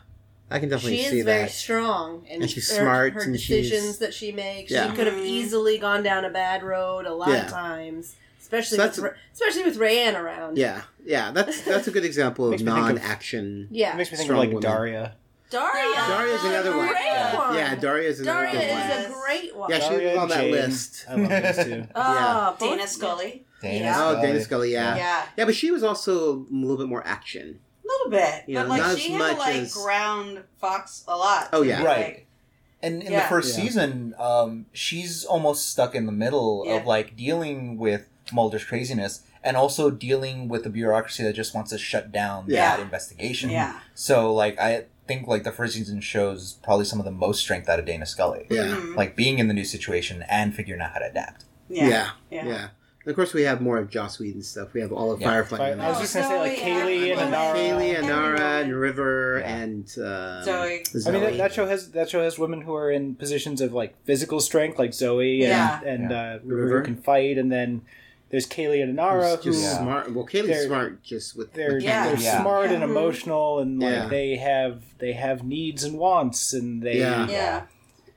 [0.52, 1.12] I can definitely she see that.
[1.12, 4.32] She is very strong, and, And she's her- smart, Her and decisions she's- that she
[4.32, 4.90] makes, Yeah.
[4.90, 5.26] she could have Mhm.
[5.26, 7.46] easily gone down a bad road a lot Yeah.
[7.46, 10.58] of times, especially So with that's- especially with Rayanne around.
[10.58, 13.68] Yeah, yeah, that's that's a good example of Makes me think of- non-action.
[13.72, 13.94] yeah.
[13.94, 14.62] It makes me think of like women.
[14.62, 15.16] Daria.
[15.50, 15.96] Daria.
[15.96, 16.88] Daria's another one.
[16.88, 17.38] Great Yeah.
[17.38, 17.56] one.
[17.56, 18.90] Yeah, Daria's another Daria good one.
[18.90, 19.70] is a great one.
[19.70, 20.52] Yeah, she Daria was on that Jane.
[20.52, 21.06] list.
[21.08, 21.88] I love those two.
[21.96, 23.46] Ah, both- Dana Scully.
[23.62, 23.96] Dana Yeah.
[23.96, 24.28] Oh, Scully.
[24.28, 24.96] Dana Scully, yeah.
[24.98, 25.26] Yeah.
[25.38, 25.46] yeah.
[25.46, 27.60] but she was also a little bit more action.
[27.84, 28.44] A little bit.
[28.48, 31.16] You know, but like not she as had to much like as- ground Fox a
[31.18, 31.50] lot.
[31.54, 31.84] Oh, yeah.
[31.84, 31.98] Right.
[31.98, 32.28] Like,
[32.82, 33.24] And in Yeah.
[33.24, 33.64] the first Yeah.
[33.64, 36.76] season, um, she's almost stuck in the middle Yeah.
[36.76, 41.72] of like dealing with Mulder's craziness and also dealing with the bureaucracy that just wants
[41.72, 42.76] to shut down Yeah.
[42.76, 43.50] that investigation.
[43.52, 43.80] Yeah.
[43.96, 47.68] So like I think like the first season shows probably some of the most strength
[47.70, 48.48] out of Dana Scully.
[48.50, 48.96] Yeah, Mhm.
[48.98, 51.46] Like being in the new situation and figuring out how to adapt.
[51.70, 52.46] yeah, Yeah.
[52.46, 52.68] yeah.
[53.06, 53.10] Yeah.
[53.10, 54.74] And of course, we have more of Joss Whedon stuff.
[54.74, 55.28] We have all of Yeah.
[55.30, 55.58] Firefly.
[55.58, 57.34] Fire- I was just gonna say like Zoe, Kaylee and everyone.
[57.34, 57.54] Inara.
[57.56, 58.36] Kaylee, Everyone.
[58.38, 59.56] Inara, and River, Yeah.
[59.56, 60.84] and um, Zoe.
[61.06, 63.74] I mean, that, that show has that show has women who are in positions of
[63.74, 65.82] like physical strength, like Zoe and Yeah.
[65.86, 66.18] and Yeah.
[66.36, 66.80] Uh, River, River.
[66.80, 67.82] who can fight, and then
[68.30, 69.78] there's Kaylee and Inara Who's who just Yeah.
[69.80, 70.14] smart.
[70.14, 72.08] Well, Kaylee's smart just with they're Yeah.
[72.08, 72.42] they're Yeah.
[72.42, 72.76] smart Yeah.
[72.76, 77.28] and emotional, and like they have they have needs and wants, and they Yeah.
[77.30, 77.62] Yeah.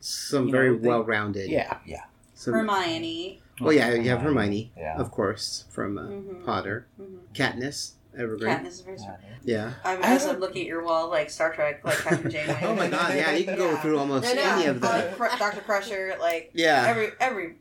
[0.01, 1.51] some very well rounded.
[1.51, 2.05] Yeah, yeah.
[2.35, 3.40] Some, Hermione.
[3.61, 4.97] Well, yeah, you have Hermione, Yeah.
[4.99, 6.45] of course, from uh, Mhm.
[6.45, 6.87] Potter.
[7.01, 7.19] Mhm.
[7.35, 8.40] Katniss, Everdeen.
[8.62, 9.21] Katniss is very smart.
[9.45, 9.73] Yeah.
[9.85, 12.61] I'm, I as looking at your wall, like Star Trek, like Captain Janeway.
[12.62, 13.81] Oh my god, yeah, you can go Yeah.
[13.81, 14.42] through almost I know.
[14.42, 15.19] any of them.
[15.19, 15.61] Like Dr.
[15.62, 17.55] Crusher, like Yeah, every every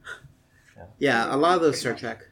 [0.99, 2.25] yeah, a lot of those Star Trek.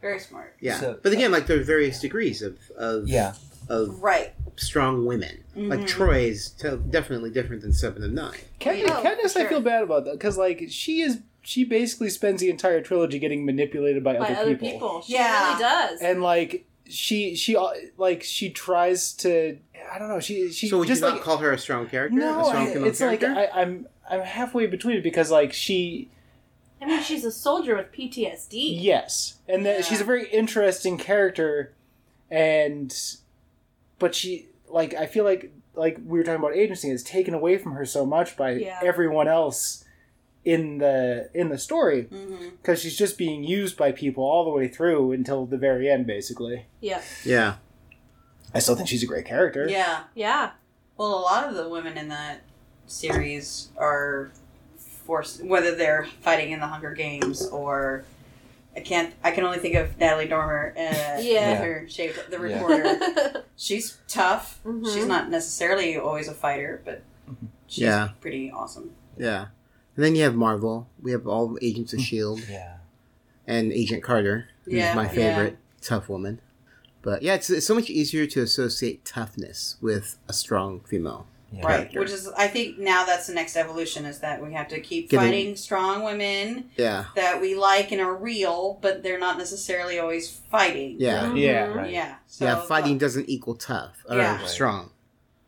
[0.00, 0.56] very smart.
[0.60, 3.34] Yeah, So- but again, like there's various degrees of of Yeah.
[3.68, 4.32] of Right.
[4.56, 5.44] strong women.
[5.54, 5.88] Like Mhm.
[5.88, 8.38] Troi is to- definitely different than Seven of Nine.
[8.60, 11.18] Katniss, Oh, Katniss for I feel bad about that because like she is
[11.50, 14.70] she basically spends the entire trilogy getting manipulated by, by other, other people.
[14.70, 15.02] people.
[15.02, 15.48] She Yeah.
[15.48, 16.00] really does.
[16.00, 19.58] and like she she uh, like she tries to
[19.92, 21.88] I don't know she she so would just you not like call her a strong
[21.88, 22.16] character?
[22.18, 23.28] no a strong I, it's character?
[23.34, 26.08] like I, I'm I'm halfway between it because like she
[26.82, 28.82] I mean, she's a soldier with PTSD.
[28.82, 29.86] yes and then Yeah.
[29.86, 31.72] she's a very interesting character
[32.30, 32.96] and
[33.98, 37.58] but she like I feel like like we were talking about agency is taken away
[37.58, 38.80] from her so much by Yeah.
[38.82, 39.84] everyone else
[40.44, 42.48] in the in the story Mm-hmm.
[42.62, 46.06] because she's just being used by people all the way through until the very end
[46.06, 47.02] basically Yeah.
[47.24, 47.56] yeah,
[48.54, 50.04] i still think she's a great character Yeah.
[50.14, 50.50] Yeah.
[50.96, 52.42] Well, a lot of the women in that
[52.86, 54.30] series are
[55.06, 58.04] forced, whether they're fighting in the Hunger Games or
[58.76, 59.14] I can't.
[59.24, 60.74] I can only think of Natalie Dormer.
[60.76, 60.80] Uh,
[61.20, 61.50] Yeah.
[61.52, 63.44] with her shape, the reporter.
[63.56, 64.60] She's tough.
[64.64, 64.92] Mhm.
[64.92, 67.02] She's not necessarily always a fighter, but
[67.66, 68.10] she's Yeah.
[68.20, 68.92] pretty awesome.
[69.16, 69.46] yeah.
[69.96, 70.88] And then you have Marvel.
[71.02, 72.74] We have all Agents of Shield Yeah.
[73.46, 75.08] And Agent Carter, who's Yeah, my yeah.
[75.08, 76.40] favorite tough woman.
[77.02, 81.26] But yeah, it's, it's so much easier to associate toughness with a strong female.
[81.52, 81.66] Yeah.
[81.66, 81.98] Right.
[81.98, 85.08] Which is, I think, now that's the next evolution is that we have to keep
[85.10, 89.98] Getting- fighting strong women Yeah, that we like and are real, but they're not necessarily
[89.98, 90.96] always fighting.
[91.00, 91.40] yeah, Mhm.
[91.40, 91.64] Yeah.
[91.66, 91.90] Right.
[91.90, 92.14] Yeah.
[92.28, 92.60] So yeah.
[92.62, 94.44] Fighting doesn't equal tough or Yeah.
[94.46, 94.90] Strong.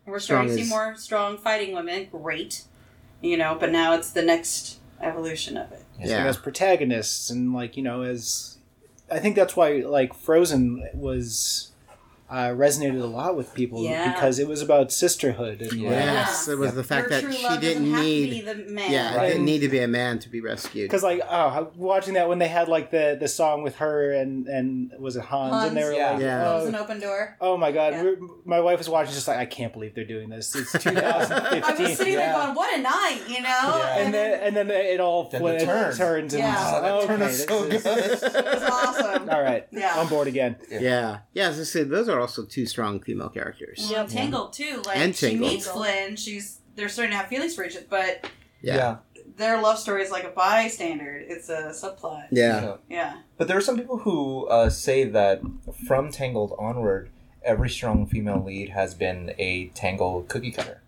[0.05, 2.09] We're starting to see is- more strong fighting women.
[2.11, 2.63] Great.
[3.23, 5.83] You know, but now it's the next evolution of it.
[5.99, 6.19] Yes, Yeah.
[6.21, 8.57] and as protagonists and like you know as
[9.11, 11.72] i think that's why like frozen was
[12.33, 14.11] uh, resonated a lot with people Yeah.
[14.13, 15.91] because it was about sisterhood and Yeah.
[15.91, 18.31] Yes, it was the fact Your that she didn't doesn't have to need.
[18.31, 18.91] be the man.
[18.91, 19.25] Yeah, Right.
[19.27, 20.89] it didn't need to be a man to be rescued.
[20.89, 24.47] because like oh watching that when they had like the the song with her and
[24.49, 26.13] and was it hans, Hans, and they were yeah.
[26.13, 26.43] like Yeah.
[26.45, 27.37] Close oh, an open door.
[27.41, 28.15] oh my god Yeah.
[28.47, 31.83] my wife was watching just like i can't believe they're doing this it's 2015 I
[31.89, 32.33] was sitting yeah.
[32.33, 33.49] there going, "What a night!" You know.
[33.83, 33.99] Yeah.
[33.99, 35.95] and then and then it all Then the flipped, turn.
[35.97, 36.73] turns and Yeah.
[36.75, 39.29] Oh, that okay, turn is this so is- it was awesome.
[39.35, 39.99] all right Yeah.
[40.01, 41.49] on board again yeah, yeah.
[41.49, 43.87] As I said, those are also two strong female characters.
[43.93, 44.83] Well, Tangled too.
[44.87, 45.51] Like And she Tangled.
[45.53, 46.17] meets Flynn.
[46.17, 48.27] She's they're starting to have feelings for each other, but
[48.63, 48.97] Yeah,
[49.37, 51.23] their love story is like a bystander.
[51.27, 52.29] It's a subplot.
[52.31, 53.19] yeah, Yeah.
[53.37, 55.43] But there are some people who uh, say that
[55.87, 57.11] from Tangled onward,
[57.45, 60.81] every strong female lead has been a Tangled cookie cutter,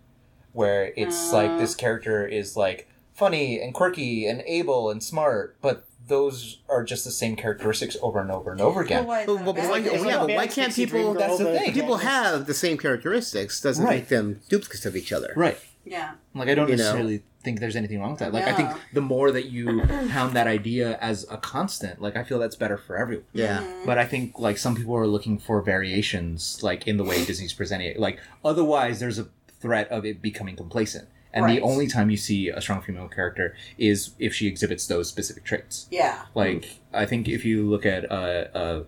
[0.53, 1.37] where it's Uh.
[1.37, 6.83] like this character is like funny and quirky and able and smart, but those are
[6.83, 9.05] just the same characteristics over and over and over Well, again.
[9.07, 9.69] why is But- that but bad?
[9.69, 11.73] why- It's yeah, but why can't people- That's the thing.
[11.73, 13.95] people have the same characteristics doesn't Right.
[14.01, 15.33] make them duplicates of each other.
[15.35, 15.57] Right.
[15.83, 16.11] Yeah.
[16.33, 16.83] Like I don't You know.
[16.83, 18.33] necessarily think there's anything wrong with that.
[18.33, 22.23] Like I think the more that you pound that idea as a constant, like I
[22.23, 23.25] feel that's better for everyone.
[23.33, 23.59] Yeah.
[23.59, 23.85] Mm-hmm.
[23.85, 27.53] But I think like some people are looking for variations, like in the way Disney's
[27.53, 27.99] presenting it.
[27.99, 29.27] Like otherwise, there's a
[29.61, 31.07] threat of it becoming complacent.
[31.35, 31.57] And Right.
[31.57, 35.43] the only time you see a strong female character is if she exhibits those specific
[35.43, 35.85] traits.
[35.91, 36.21] Yeah.
[36.33, 38.83] Like I think if you look at uh, uh,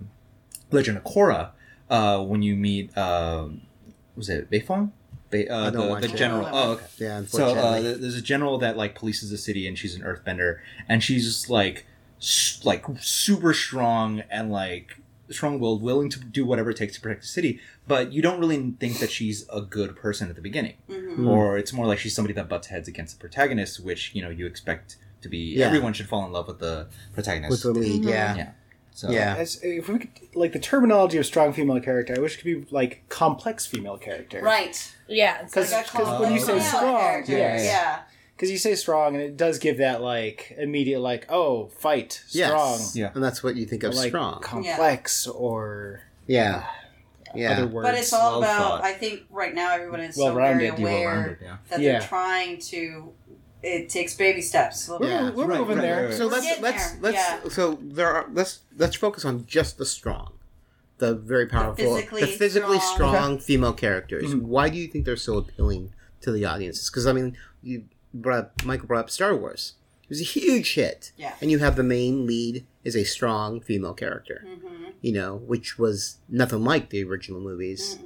[0.72, 1.50] Legend of Korra,
[1.90, 3.62] uh, when you meet um,
[4.16, 4.92] was it Beifong?
[5.30, 6.48] Be- uh, the, the general.
[6.50, 6.86] Oh, okay.
[7.00, 10.60] Yeah, So uh, there's a general that like polices the city, and she's an Earthbender,
[10.88, 11.86] and she's like,
[12.18, 14.96] s- like super strong and like
[15.30, 17.60] strong-willed, willing to do whatever it takes to protect the city.
[17.88, 21.28] But you don't really think that she's a good person at the beginning, Mm-hmm.
[21.28, 24.30] or it's more like she's somebody that butts heads against the protagonist, which you know
[24.30, 25.56] you expect to be.
[25.56, 25.66] Yeah.
[25.68, 27.52] Everyone should fall in love with the protagonist.
[27.66, 28.04] with the lead.
[28.04, 28.36] Yeah.
[28.36, 28.52] Yeah.
[28.94, 29.36] So Yeah.
[29.38, 32.66] As, if we could, like the terminology of strong female character, I wish it could
[32.68, 34.42] be like complex female character.
[34.42, 34.92] Right.
[35.08, 37.32] Yeah, Because Like when you say strong, character.
[37.34, 37.64] yes.
[37.64, 38.00] Yeah.
[38.38, 42.50] Because you say strong, and it does give that like immediate like oh fight Yes.
[42.50, 43.12] strong, Yeah.
[43.16, 44.42] And that's what you think of like strong.
[44.42, 46.66] complex or yeah.
[47.36, 47.54] Yeah.
[47.54, 47.88] other words.
[47.88, 48.58] But it's all Well about.
[48.60, 48.84] thought.
[48.84, 51.58] I think right now everyone is so Well-rounded, very aware yeah.
[51.70, 52.00] that Yeah.
[52.00, 53.12] they're trying to.
[53.64, 54.88] It takes baby steps.
[54.88, 55.32] we're, Yeah.
[55.32, 55.96] we're Right, moving right, there.
[56.04, 56.14] right, right.
[56.14, 57.50] So We're let's let's there, let's yeah.
[57.50, 60.34] so there are let's let's focus on just the strong,
[61.00, 63.14] the very powerful, physically the physically strong.
[63.16, 64.34] strong, female characters.
[64.36, 64.44] Mhm.
[64.44, 66.88] Why do you think they're so appealing to the audiences?
[66.90, 67.86] Because I mean, you
[68.22, 69.74] brought up, Michael brought up Star Wars.
[70.04, 71.34] It was a huge hit, Yeah.
[71.42, 74.46] and you have the main lead is a strong female character.
[74.48, 74.74] Mm-hmm.
[75.02, 78.00] You know, which was nothing like the original movies.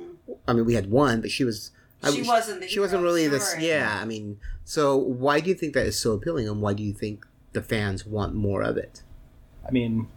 [0.47, 1.71] I mean, we had one, but she was.
[2.03, 3.55] I, She wasn't the She wasn't really the this.
[3.59, 6.81] Yeah, I mean, so why do you think that is so appealing, and why do
[6.83, 9.03] you think the fans want more of it?
[9.67, 10.07] I mean,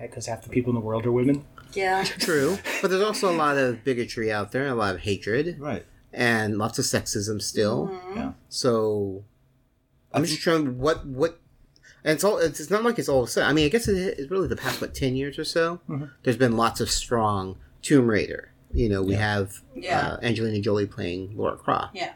[0.00, 1.44] because half the people in the world are women.
[1.72, 2.04] Yeah.
[2.04, 5.56] True, but there's also a lot of bigotry out there, and a lot of hatred,
[5.58, 5.84] Right.
[6.12, 7.88] And lots of sexism still.
[7.88, 8.16] Mm-hmm.
[8.16, 8.32] Yeah.
[8.48, 9.24] So
[10.12, 11.38] I'm just trying what what.
[12.02, 12.38] And it's all.
[12.38, 13.46] It's, it's not like it's all set.
[13.46, 15.80] I mean, I guess it, it's really the past what ten years or so.
[16.22, 18.52] There's been lots of strong Tomb Raider.
[18.72, 20.12] You know, we have Yeah.
[20.12, 21.94] uh, Angelina Jolie playing Lara Croft.
[21.96, 22.12] Yeah.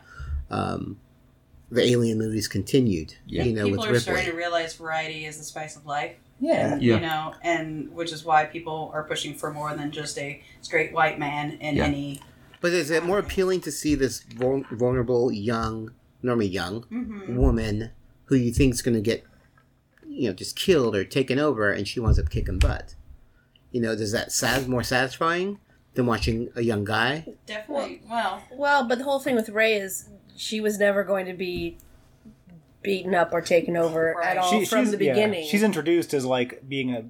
[0.51, 0.99] Um,
[1.71, 3.15] the Alien movies continued.
[3.27, 3.43] Yeah.
[3.43, 4.01] You know, people with are Ripley.
[4.01, 6.15] starting to realize variety is the spice of life.
[6.41, 6.75] Yeah.
[6.75, 6.95] And, Yeah.
[6.95, 10.93] You know, and which is why people are pushing for more than just a straight
[10.93, 11.85] white man in Yeah.
[11.87, 12.21] any.
[12.65, 15.91] But is it more appealing to see this vul- vulnerable young,
[16.23, 17.37] normally young Mm-hmm.
[17.37, 17.91] woman
[18.25, 19.23] who you think is going to get,
[20.09, 22.95] you know, just killed or taken over, and she winds up kicking butt?
[23.71, 25.59] You know, does that sad more satisfying
[25.93, 27.27] than watching a young guy?
[27.45, 28.01] Definitely.
[28.09, 31.77] Well, Well, but the whole thing with Rey is she was never going to be
[32.83, 34.27] beaten up or taken over Right.
[34.29, 35.47] at all She- from she's, the yeah, beginning.
[35.49, 37.05] she's introduced as like being a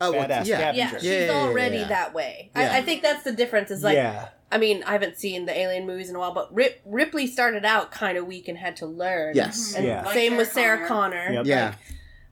[0.00, 0.72] Oh, badass yeah.
[0.72, 0.98] yeah, scavenger.
[0.98, 1.88] she's Yeah, yeah, yeah, already yeah.
[1.88, 2.50] that way.
[2.56, 2.72] Yeah.
[2.72, 3.70] I, I think that's the difference.
[3.70, 4.30] Is like, yeah.
[4.52, 7.64] I mean, I haven't seen the Alien movies in a while, but Rip, Ripley started
[7.64, 9.34] out kind of weak and had to learn.
[9.36, 9.74] Yes.
[9.76, 10.04] and Yeah.
[10.12, 11.24] Same Sarah with Sarah Connor.
[11.26, 11.32] Connor.
[11.44, 11.46] Yep.
[11.46, 11.74] Yeah.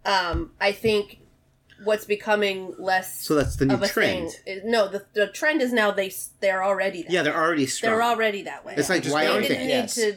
[0.04, 1.18] Um, I think
[1.84, 4.30] what's becoming less So that's the new trend.
[4.32, 4.32] thing.
[4.46, 7.92] Is, no, the the trend is now they they're already that Yeah, they're already strong.
[7.92, 8.74] they're already that way.
[8.76, 9.64] It's like, Just why they aren't didn't they?
[9.66, 9.94] need Yes.
[9.94, 10.16] to.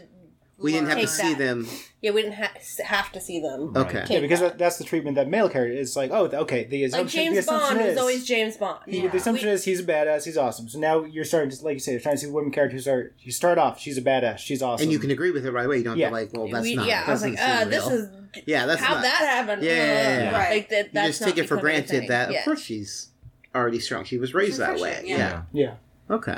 [0.63, 1.37] We didn't have to take see that.
[1.39, 1.67] them.
[2.01, 2.51] Yeah, we didn't ha-
[2.85, 3.73] have to see them.
[3.75, 4.05] Okay.
[4.09, 4.53] Yeah, because that.
[4.53, 6.11] that, that's the treatment that male character is like.
[6.11, 6.63] Oh, okay.
[6.65, 8.79] The Like assumption, the James assumption Bond is was always James Bond.
[8.87, 9.09] he- Yeah.
[9.09, 10.25] the assumption We- is he's a badass.
[10.25, 10.67] He's awesome.
[10.69, 12.87] So now you're starting to, like you say, you're trying to see the women characters
[12.87, 13.13] are.
[13.19, 14.39] You start off, she's a badass.
[14.39, 14.83] She's awesome.
[14.83, 15.77] And you can agree with it right away.
[15.77, 16.05] You don't Yeah.
[16.09, 16.87] have to like, well, that's we- not.
[16.87, 17.95] yeah, I was doesn't like, uh, seem this real.
[17.97, 18.09] is
[18.47, 19.03] Yeah, that's how not.
[19.03, 19.63] that happened.
[19.63, 20.49] Yeah, yeah, yeah, yeah.
[20.49, 20.85] Like that.
[20.93, 23.09] you just take it for granted that of course she's
[23.53, 24.05] already strong.
[24.05, 25.01] She was raised that way.
[25.05, 25.17] Yeah.
[25.17, 25.41] yeah.
[26.09, 26.15] Yeah.
[26.15, 26.37] Okay.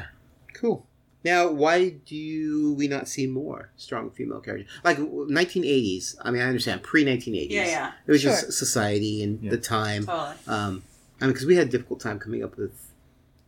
[0.54, 0.86] Cool.
[1.24, 4.70] Now, why do we not see more strong female characters?
[4.84, 6.16] Like 1980s.
[6.22, 7.50] I mean, I understand pre 1980s.
[7.52, 7.92] Yeah, yeah.
[8.06, 8.32] It was Sure.
[8.32, 9.52] just society and Yeah.
[9.52, 10.06] the time.
[10.06, 10.36] totally.
[10.48, 10.84] Um,
[11.22, 12.92] I mean, because we had a difficult time coming up with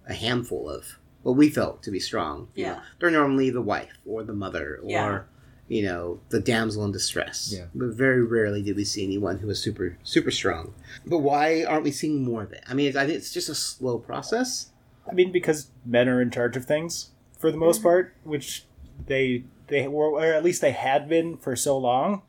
[0.07, 2.47] a handful of what we felt to be strong.
[2.55, 2.73] Yeah.
[2.75, 2.81] know.
[2.99, 5.21] they're normally the wife or the mother or Yeah.
[5.67, 7.51] you know the damsel in distress.
[7.53, 7.65] Yeah.
[7.73, 10.73] But very rarely did we see anyone who was super super strong.
[11.05, 12.63] But why aren't we seeing more of it?
[12.67, 14.67] I mean, I think it's just a slow process.
[15.09, 17.09] I mean, because men are in charge of things
[17.45, 18.65] for the most part, which
[19.05, 22.23] they they were, or at least they had been for so long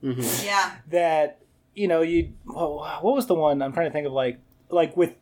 [0.00, 0.72] hmm Yeah.
[0.90, 1.38] that
[1.74, 2.32] you know you.
[2.46, 4.12] Well, what was the one I'm trying to think of?
[4.12, 5.14] Like like with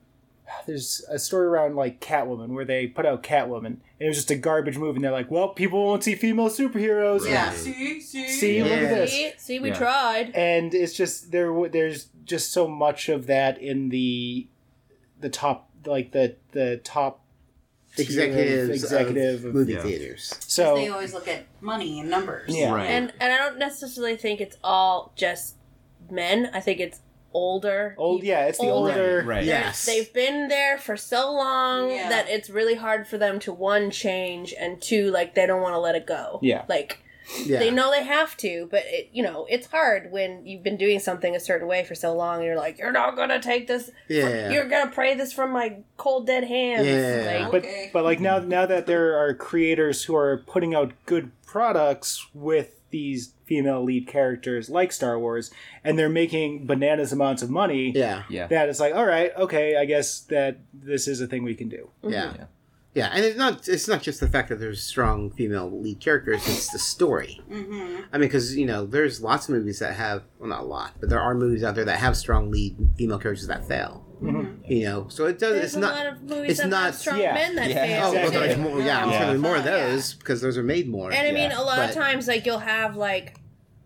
[0.67, 4.31] there's a story around like Catwoman where they put out Catwoman and it was just
[4.31, 7.27] a garbage movie and they're like, well, people won't see female superheroes.
[7.29, 7.49] Yeah.
[7.49, 7.57] Right.
[7.57, 8.29] See, see.
[8.29, 9.13] See, look at this.
[9.13, 9.75] See, see, we Yeah.
[9.79, 10.35] tried.
[10.35, 14.47] and it's just there there's just so much of that in the
[15.21, 17.24] the top like the the top tier of
[17.99, 19.83] Executives, executive of of- movie Yeah.
[19.83, 20.35] theaters.
[20.47, 22.55] so they always look at money and numbers.
[22.55, 22.73] Yeah.
[22.73, 22.87] Right.
[22.91, 25.55] And and I don't necessarily think it's all just
[26.11, 26.51] men.
[26.53, 27.01] I think it's
[27.33, 27.95] older.
[27.99, 28.91] old peop- yeah it's the older.
[28.93, 29.45] older Right.
[29.45, 29.85] They're- Yes.
[29.87, 32.09] They've been there for so long Yeah.
[32.09, 35.75] that it's really hard for them to one change and two like they don't want
[35.75, 36.39] to let it go.
[36.43, 36.63] Yeah.
[36.69, 36.99] Like
[37.45, 37.59] Yeah.
[37.59, 40.99] They know they have to, but it, you know it's hard when you've been doing
[40.99, 42.37] something a certain way for so long.
[42.37, 43.91] and You're like, you're not gonna take this.
[44.09, 44.51] Yeah.
[44.51, 46.87] You're gonna pray this from my cold dead hands.
[46.87, 47.41] Yeah.
[47.45, 47.91] Like, But Okay.
[47.93, 52.81] but like now now that there are creators who are putting out good products with
[52.91, 55.51] these female lead characters like Star Wars,
[55.83, 57.91] and they're making bananas amounts of money.
[57.95, 58.23] Yeah.
[58.29, 58.47] Yeah.
[58.47, 61.69] That it's like, all right, okay, I guess that this is a thing we can
[61.69, 61.91] do.
[62.03, 62.35] Yeah.
[62.37, 62.45] Yeah.
[62.95, 66.47] Yeah, and it's not it's not just the fact that there's strong female lead characters;
[66.47, 67.41] it's the story.
[67.51, 68.03] Mm-hmm.
[68.13, 70.93] I mean, because you know, there's lots of movies that have well, not a lot,
[71.01, 74.03] but there are movies out there that have strong lead female characters that fail.
[74.67, 75.53] You know, so it does.
[75.55, 75.95] there's it's a not.
[75.95, 77.35] lot of movies it's that not- have strong yeah.
[77.35, 77.85] men that Yeah.
[77.85, 78.07] fail.
[78.07, 78.81] Oh, well, there's more.
[78.81, 79.31] Yeah, I'm Yeah.
[79.33, 81.13] sure more of those because those are made more.
[81.13, 81.61] And I mean, Yeah.
[81.61, 83.35] a lot But- of times, like you'll have like,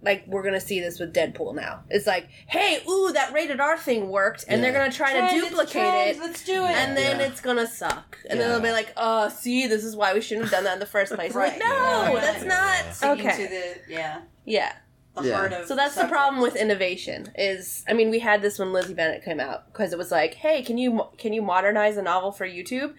[0.00, 1.82] like we're gonna see this with Deadpool now.
[1.90, 6.16] It's like, hey, ooh, that rated R thing worked, and they're gonna try to duplicate
[6.16, 6.70] it, Let's do it.
[6.70, 7.26] and then Yeah.
[7.26, 8.16] it's gonna suck.
[8.30, 10.74] And then they'll be like, oh, see, this is why we shouldn't have done that
[10.74, 11.34] in the first place.
[11.34, 11.52] Right.
[11.52, 12.20] Like, no, Yeah.
[12.20, 13.42] that's not Sticking okay.
[13.44, 13.48] to
[13.88, 14.72] the yeah yeah.
[15.20, 15.34] Yeah.
[15.37, 15.66] heart of.
[15.66, 17.32] So that's the problem with innovation.
[17.37, 20.34] Is I mean, we had this when Lizzie Bennet came out because it was like,
[20.34, 22.94] hey, can you can you modernize a novel for YouTube?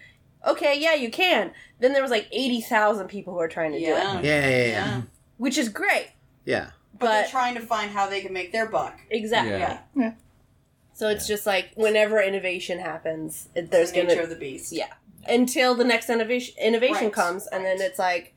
[0.46, 1.52] Okay, yeah, you can.
[1.80, 4.22] Then there was like eighty thousand people who are trying to do it, yeah, yeah,
[4.22, 4.66] yeah, yeah.
[4.68, 5.02] Yeah.
[5.38, 6.10] which is great.
[6.44, 6.72] yeah.
[7.00, 9.00] But, they're trying to find how they can make their buck.
[9.10, 9.52] Exactly.
[9.96, 10.14] Yeah.
[10.94, 14.36] So it's just like whenever innovation happens, it, there's There's the gonna nature of the
[14.36, 14.72] beast.
[14.74, 14.88] yeah
[15.28, 18.34] until the next innovation innovation Right, comes, and then it's like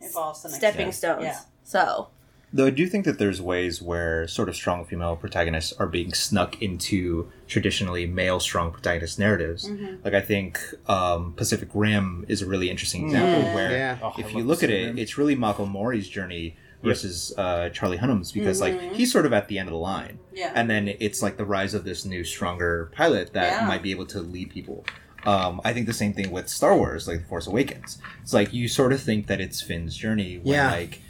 [0.00, 0.92] Involves the next stepping Yeah.
[0.92, 1.22] stones.
[1.24, 1.38] Yeah.
[1.64, 2.08] So
[2.52, 6.14] Though I do think that there's ways where sort of strong female protagonists are being
[6.14, 9.68] snuck into traditionally male strong protagonist narratives.
[9.68, 9.96] Mm-hmm.
[10.04, 13.54] Like I think um, Pacific Rim is a really interesting example Yeah.
[13.54, 13.98] where Yeah.
[14.02, 18.32] Oh, if you look at it, it's really Mako Mori's journey versus uh, Charlie Hunnam's
[18.32, 20.36] because like he's sort of at the end of the line, Mm-hmm.
[20.36, 20.52] Yeah.
[20.54, 23.66] and then it's like the rise of this new stronger pilot that Yeah.
[23.66, 24.84] might be able to lead people.
[25.24, 27.98] Um, I think the same thing with Star Wars, like The Force Awakens.
[28.22, 30.70] It's like you sort of think that it's Finn's journey when Yeah.
[30.70, 31.00] like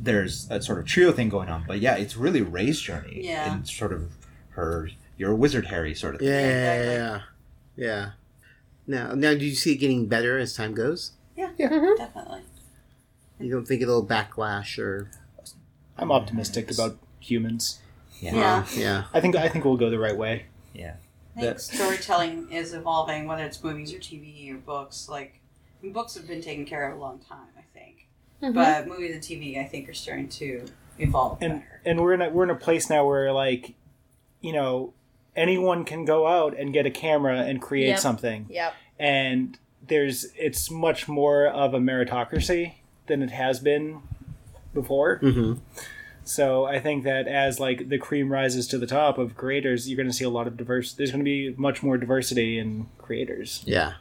[0.00, 3.52] there's a sort of trio thing going on, but yeah, it's really Rey's journey Yeah.
[3.52, 4.12] and sort of
[4.50, 6.28] her you're a wizard Harry sort of thing.
[6.28, 6.94] yeah, exactly.
[6.94, 7.20] yeah,
[7.76, 8.10] yeah.
[8.86, 11.12] Now, now, do you see it getting better as time goes?
[11.36, 11.96] Yeah, Mm-hmm.
[11.96, 12.40] definitely.
[13.38, 15.10] You don't think it'll backlash or
[15.96, 17.80] I'm optimistic about humans.
[18.20, 18.64] Yeah.
[18.74, 20.46] yeah, I think I think we'll go the right way.
[20.74, 20.94] Yeah.
[21.36, 25.06] I think That- storytelling is evolving, whether it's movies or TV or books.
[25.08, 25.40] Like,
[25.80, 28.06] I mean, books have been taken care of a long time, I think.
[28.42, 28.54] Mm-hmm.
[28.54, 30.64] But movies and TV, I think, are starting to
[30.98, 31.80] evolve and better.
[31.84, 33.74] and we're in a, we're in a place now where like
[34.40, 34.94] you know
[35.34, 37.98] anyone can go out and get a camera and create Yep.
[37.98, 38.72] something yep.
[38.98, 42.75] and there's it's much more of a meritocracy
[43.06, 44.00] than it has been
[44.74, 45.54] before mm-hmm.
[46.24, 49.96] so i think that as like the cream rises to the top of creators you're
[49.96, 52.86] going to see a lot of diverse there's going to be much more diversity in
[52.98, 53.94] creators yeah,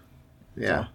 [0.58, 0.88] yeah.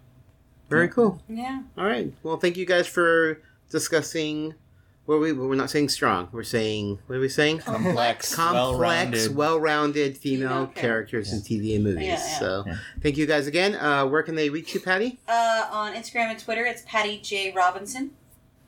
[0.71, 1.21] Very cool.
[1.27, 1.63] Yeah.
[1.77, 2.13] All right.
[2.23, 4.55] Well, thank you guys for discussing.
[5.05, 5.33] What are we?
[5.33, 6.29] We're not saying strong.
[6.31, 7.59] We're saying what are we saying?
[7.65, 9.35] Complex, Complex, well-rounded.
[9.35, 12.03] well-rounded female Female characters in TV and movies.
[12.07, 12.39] Yeah, yeah.
[12.39, 12.77] So, Yeah.
[13.01, 13.75] thank you guys again.
[13.75, 15.19] Uh, where can they reach you, Patty?
[15.27, 17.51] Uh, on Instagram and Twitter, it's Patty J.
[17.55, 18.11] Robinson.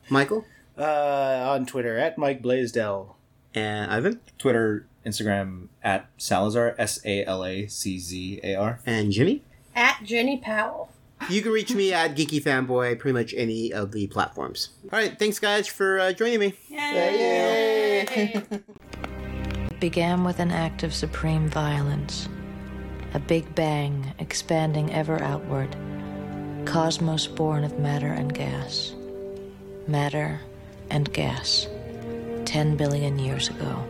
[0.10, 0.46] Michael
[0.78, 0.84] uh,
[1.52, 3.16] on twitter at mike blaisdell
[3.54, 8.80] and Ivan Twitter, Instagram at Salazar S A L A C Z A R.
[8.86, 9.44] and Jimmy.
[9.76, 10.90] At Jenny Powell.
[11.30, 14.70] You can reach me at Geeky Fanboy, pretty much any of the platforms.
[14.92, 16.54] All right, thanks guys for uh, joining me.
[16.70, 18.06] Yay!
[18.10, 22.28] It began with an act of supreme violence.
[23.14, 25.76] A big bang expanding ever outward.
[26.66, 28.94] Cosmos born of matter and gas.
[29.88, 30.40] Matter
[30.90, 31.68] and gas.
[32.46, 33.84] Ten billion years ago.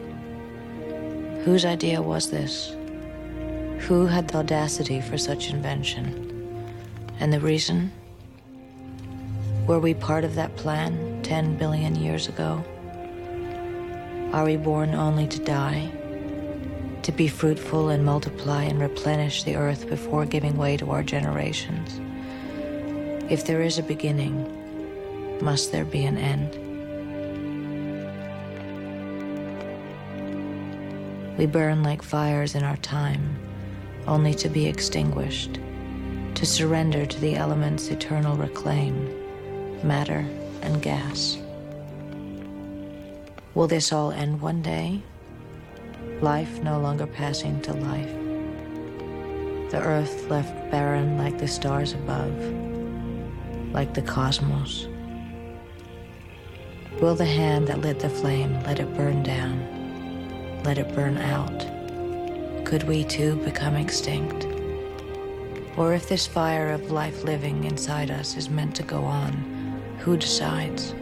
[1.46, 2.76] Whose idea was this?
[3.88, 6.33] Who had the audacity for such invention?
[7.23, 7.89] And the reason?
[9.65, 12.62] Were we part of that plan ten billion years ago?
[14.33, 15.89] Are we born only to die?
[17.03, 22.01] To be fruitful and multiply and replenish the earth before giving way to our generations?
[23.31, 26.49] If there is a beginning, must there be an end?
[31.38, 33.38] We burn like fires in our time,
[34.07, 35.62] only to be extinguished,
[36.36, 39.10] to surrender to the elements' eternal reclaim
[39.84, 40.26] matter
[40.62, 41.38] and gas.
[43.54, 45.02] Will this all end one day?
[46.22, 48.12] Life no longer passing to life.
[49.72, 52.34] The earth left barren like the stars above,
[53.74, 54.88] like the cosmos.
[57.02, 60.62] Will the hand that lit the flame let it burn down?
[60.64, 61.68] Let it burn out?
[62.66, 64.53] Could we too become extinct?
[65.76, 69.34] Or if this fire of life living inside us is meant to go on,
[69.99, 70.93] who decides?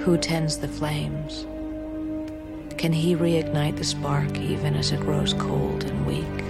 [0.00, 1.46] Who tends the flames?
[2.76, 6.45] Can he reignite the spark even as it grows cold and weak?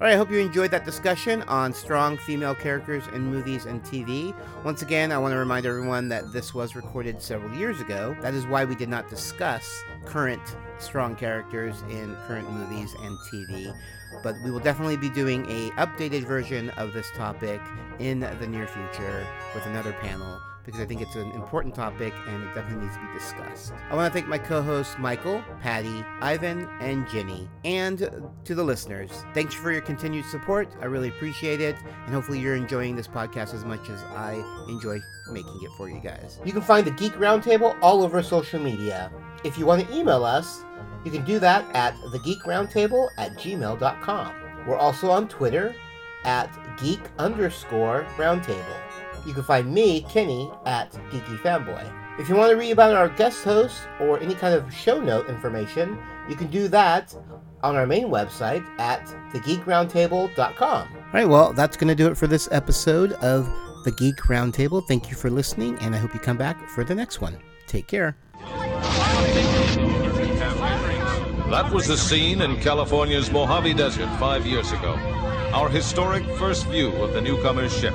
[0.00, 3.82] All right, I hope you enjoyed that discussion on strong female characters in movies and
[3.82, 4.34] TV.
[4.64, 8.16] Once again, I want to remind everyone that this was recorded several years ago.
[8.22, 13.76] That is why we did not discuss current strong characters in current movies and TV.
[14.22, 17.60] But we will definitely be doing a updated version of this topic
[17.98, 20.40] in the near future with another panel
[20.70, 23.72] because I think it's an important topic and it definitely needs to be discussed.
[23.90, 27.98] I want to thank my co hosts Michael, Patty, Ivan, and Jenny, and
[28.44, 29.24] to the listeners.
[29.34, 30.72] Thanks for your continued support.
[30.80, 34.34] I really appreciate it, and hopefully you're enjoying this podcast as much as I
[34.68, 35.00] enjoy
[35.32, 36.38] making it for you guys.
[36.44, 39.10] You can find the Geek Roundtable all over social media.
[39.42, 40.64] If you want to email us,
[41.04, 44.34] you can do that at thegeekroundtable at gmail.com.
[44.66, 45.74] We're also on Twitter
[46.24, 46.50] at
[46.80, 48.89] geek underscore roundtable.
[49.26, 51.92] You can find me, Kenny, at Geeky Fanboy.
[52.18, 55.28] If you want to read about our guest hosts or any kind of show note
[55.28, 55.98] information,
[56.28, 57.14] you can do that
[57.62, 60.88] on our main website at thegeekroundtable.com.
[60.94, 63.46] All right, well, that's going to do it for this episode of
[63.84, 64.86] the Geek Roundtable.
[64.86, 67.38] Thank you for listening, and I hope you come back for the next one.
[67.66, 68.16] Take care.
[71.50, 74.94] That was the scene in California's Mojave Desert five years ago.
[75.52, 77.94] Our historic first view of the newcomer's ship.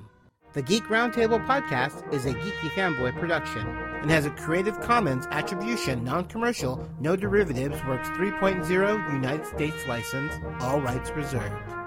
[0.53, 6.03] The Geek Roundtable podcast is a geeky fanboy production and has a Creative Commons Attribution,
[6.03, 11.80] Non-Commercial, No Derivatives Works 3.0 United States license, all rights reserved.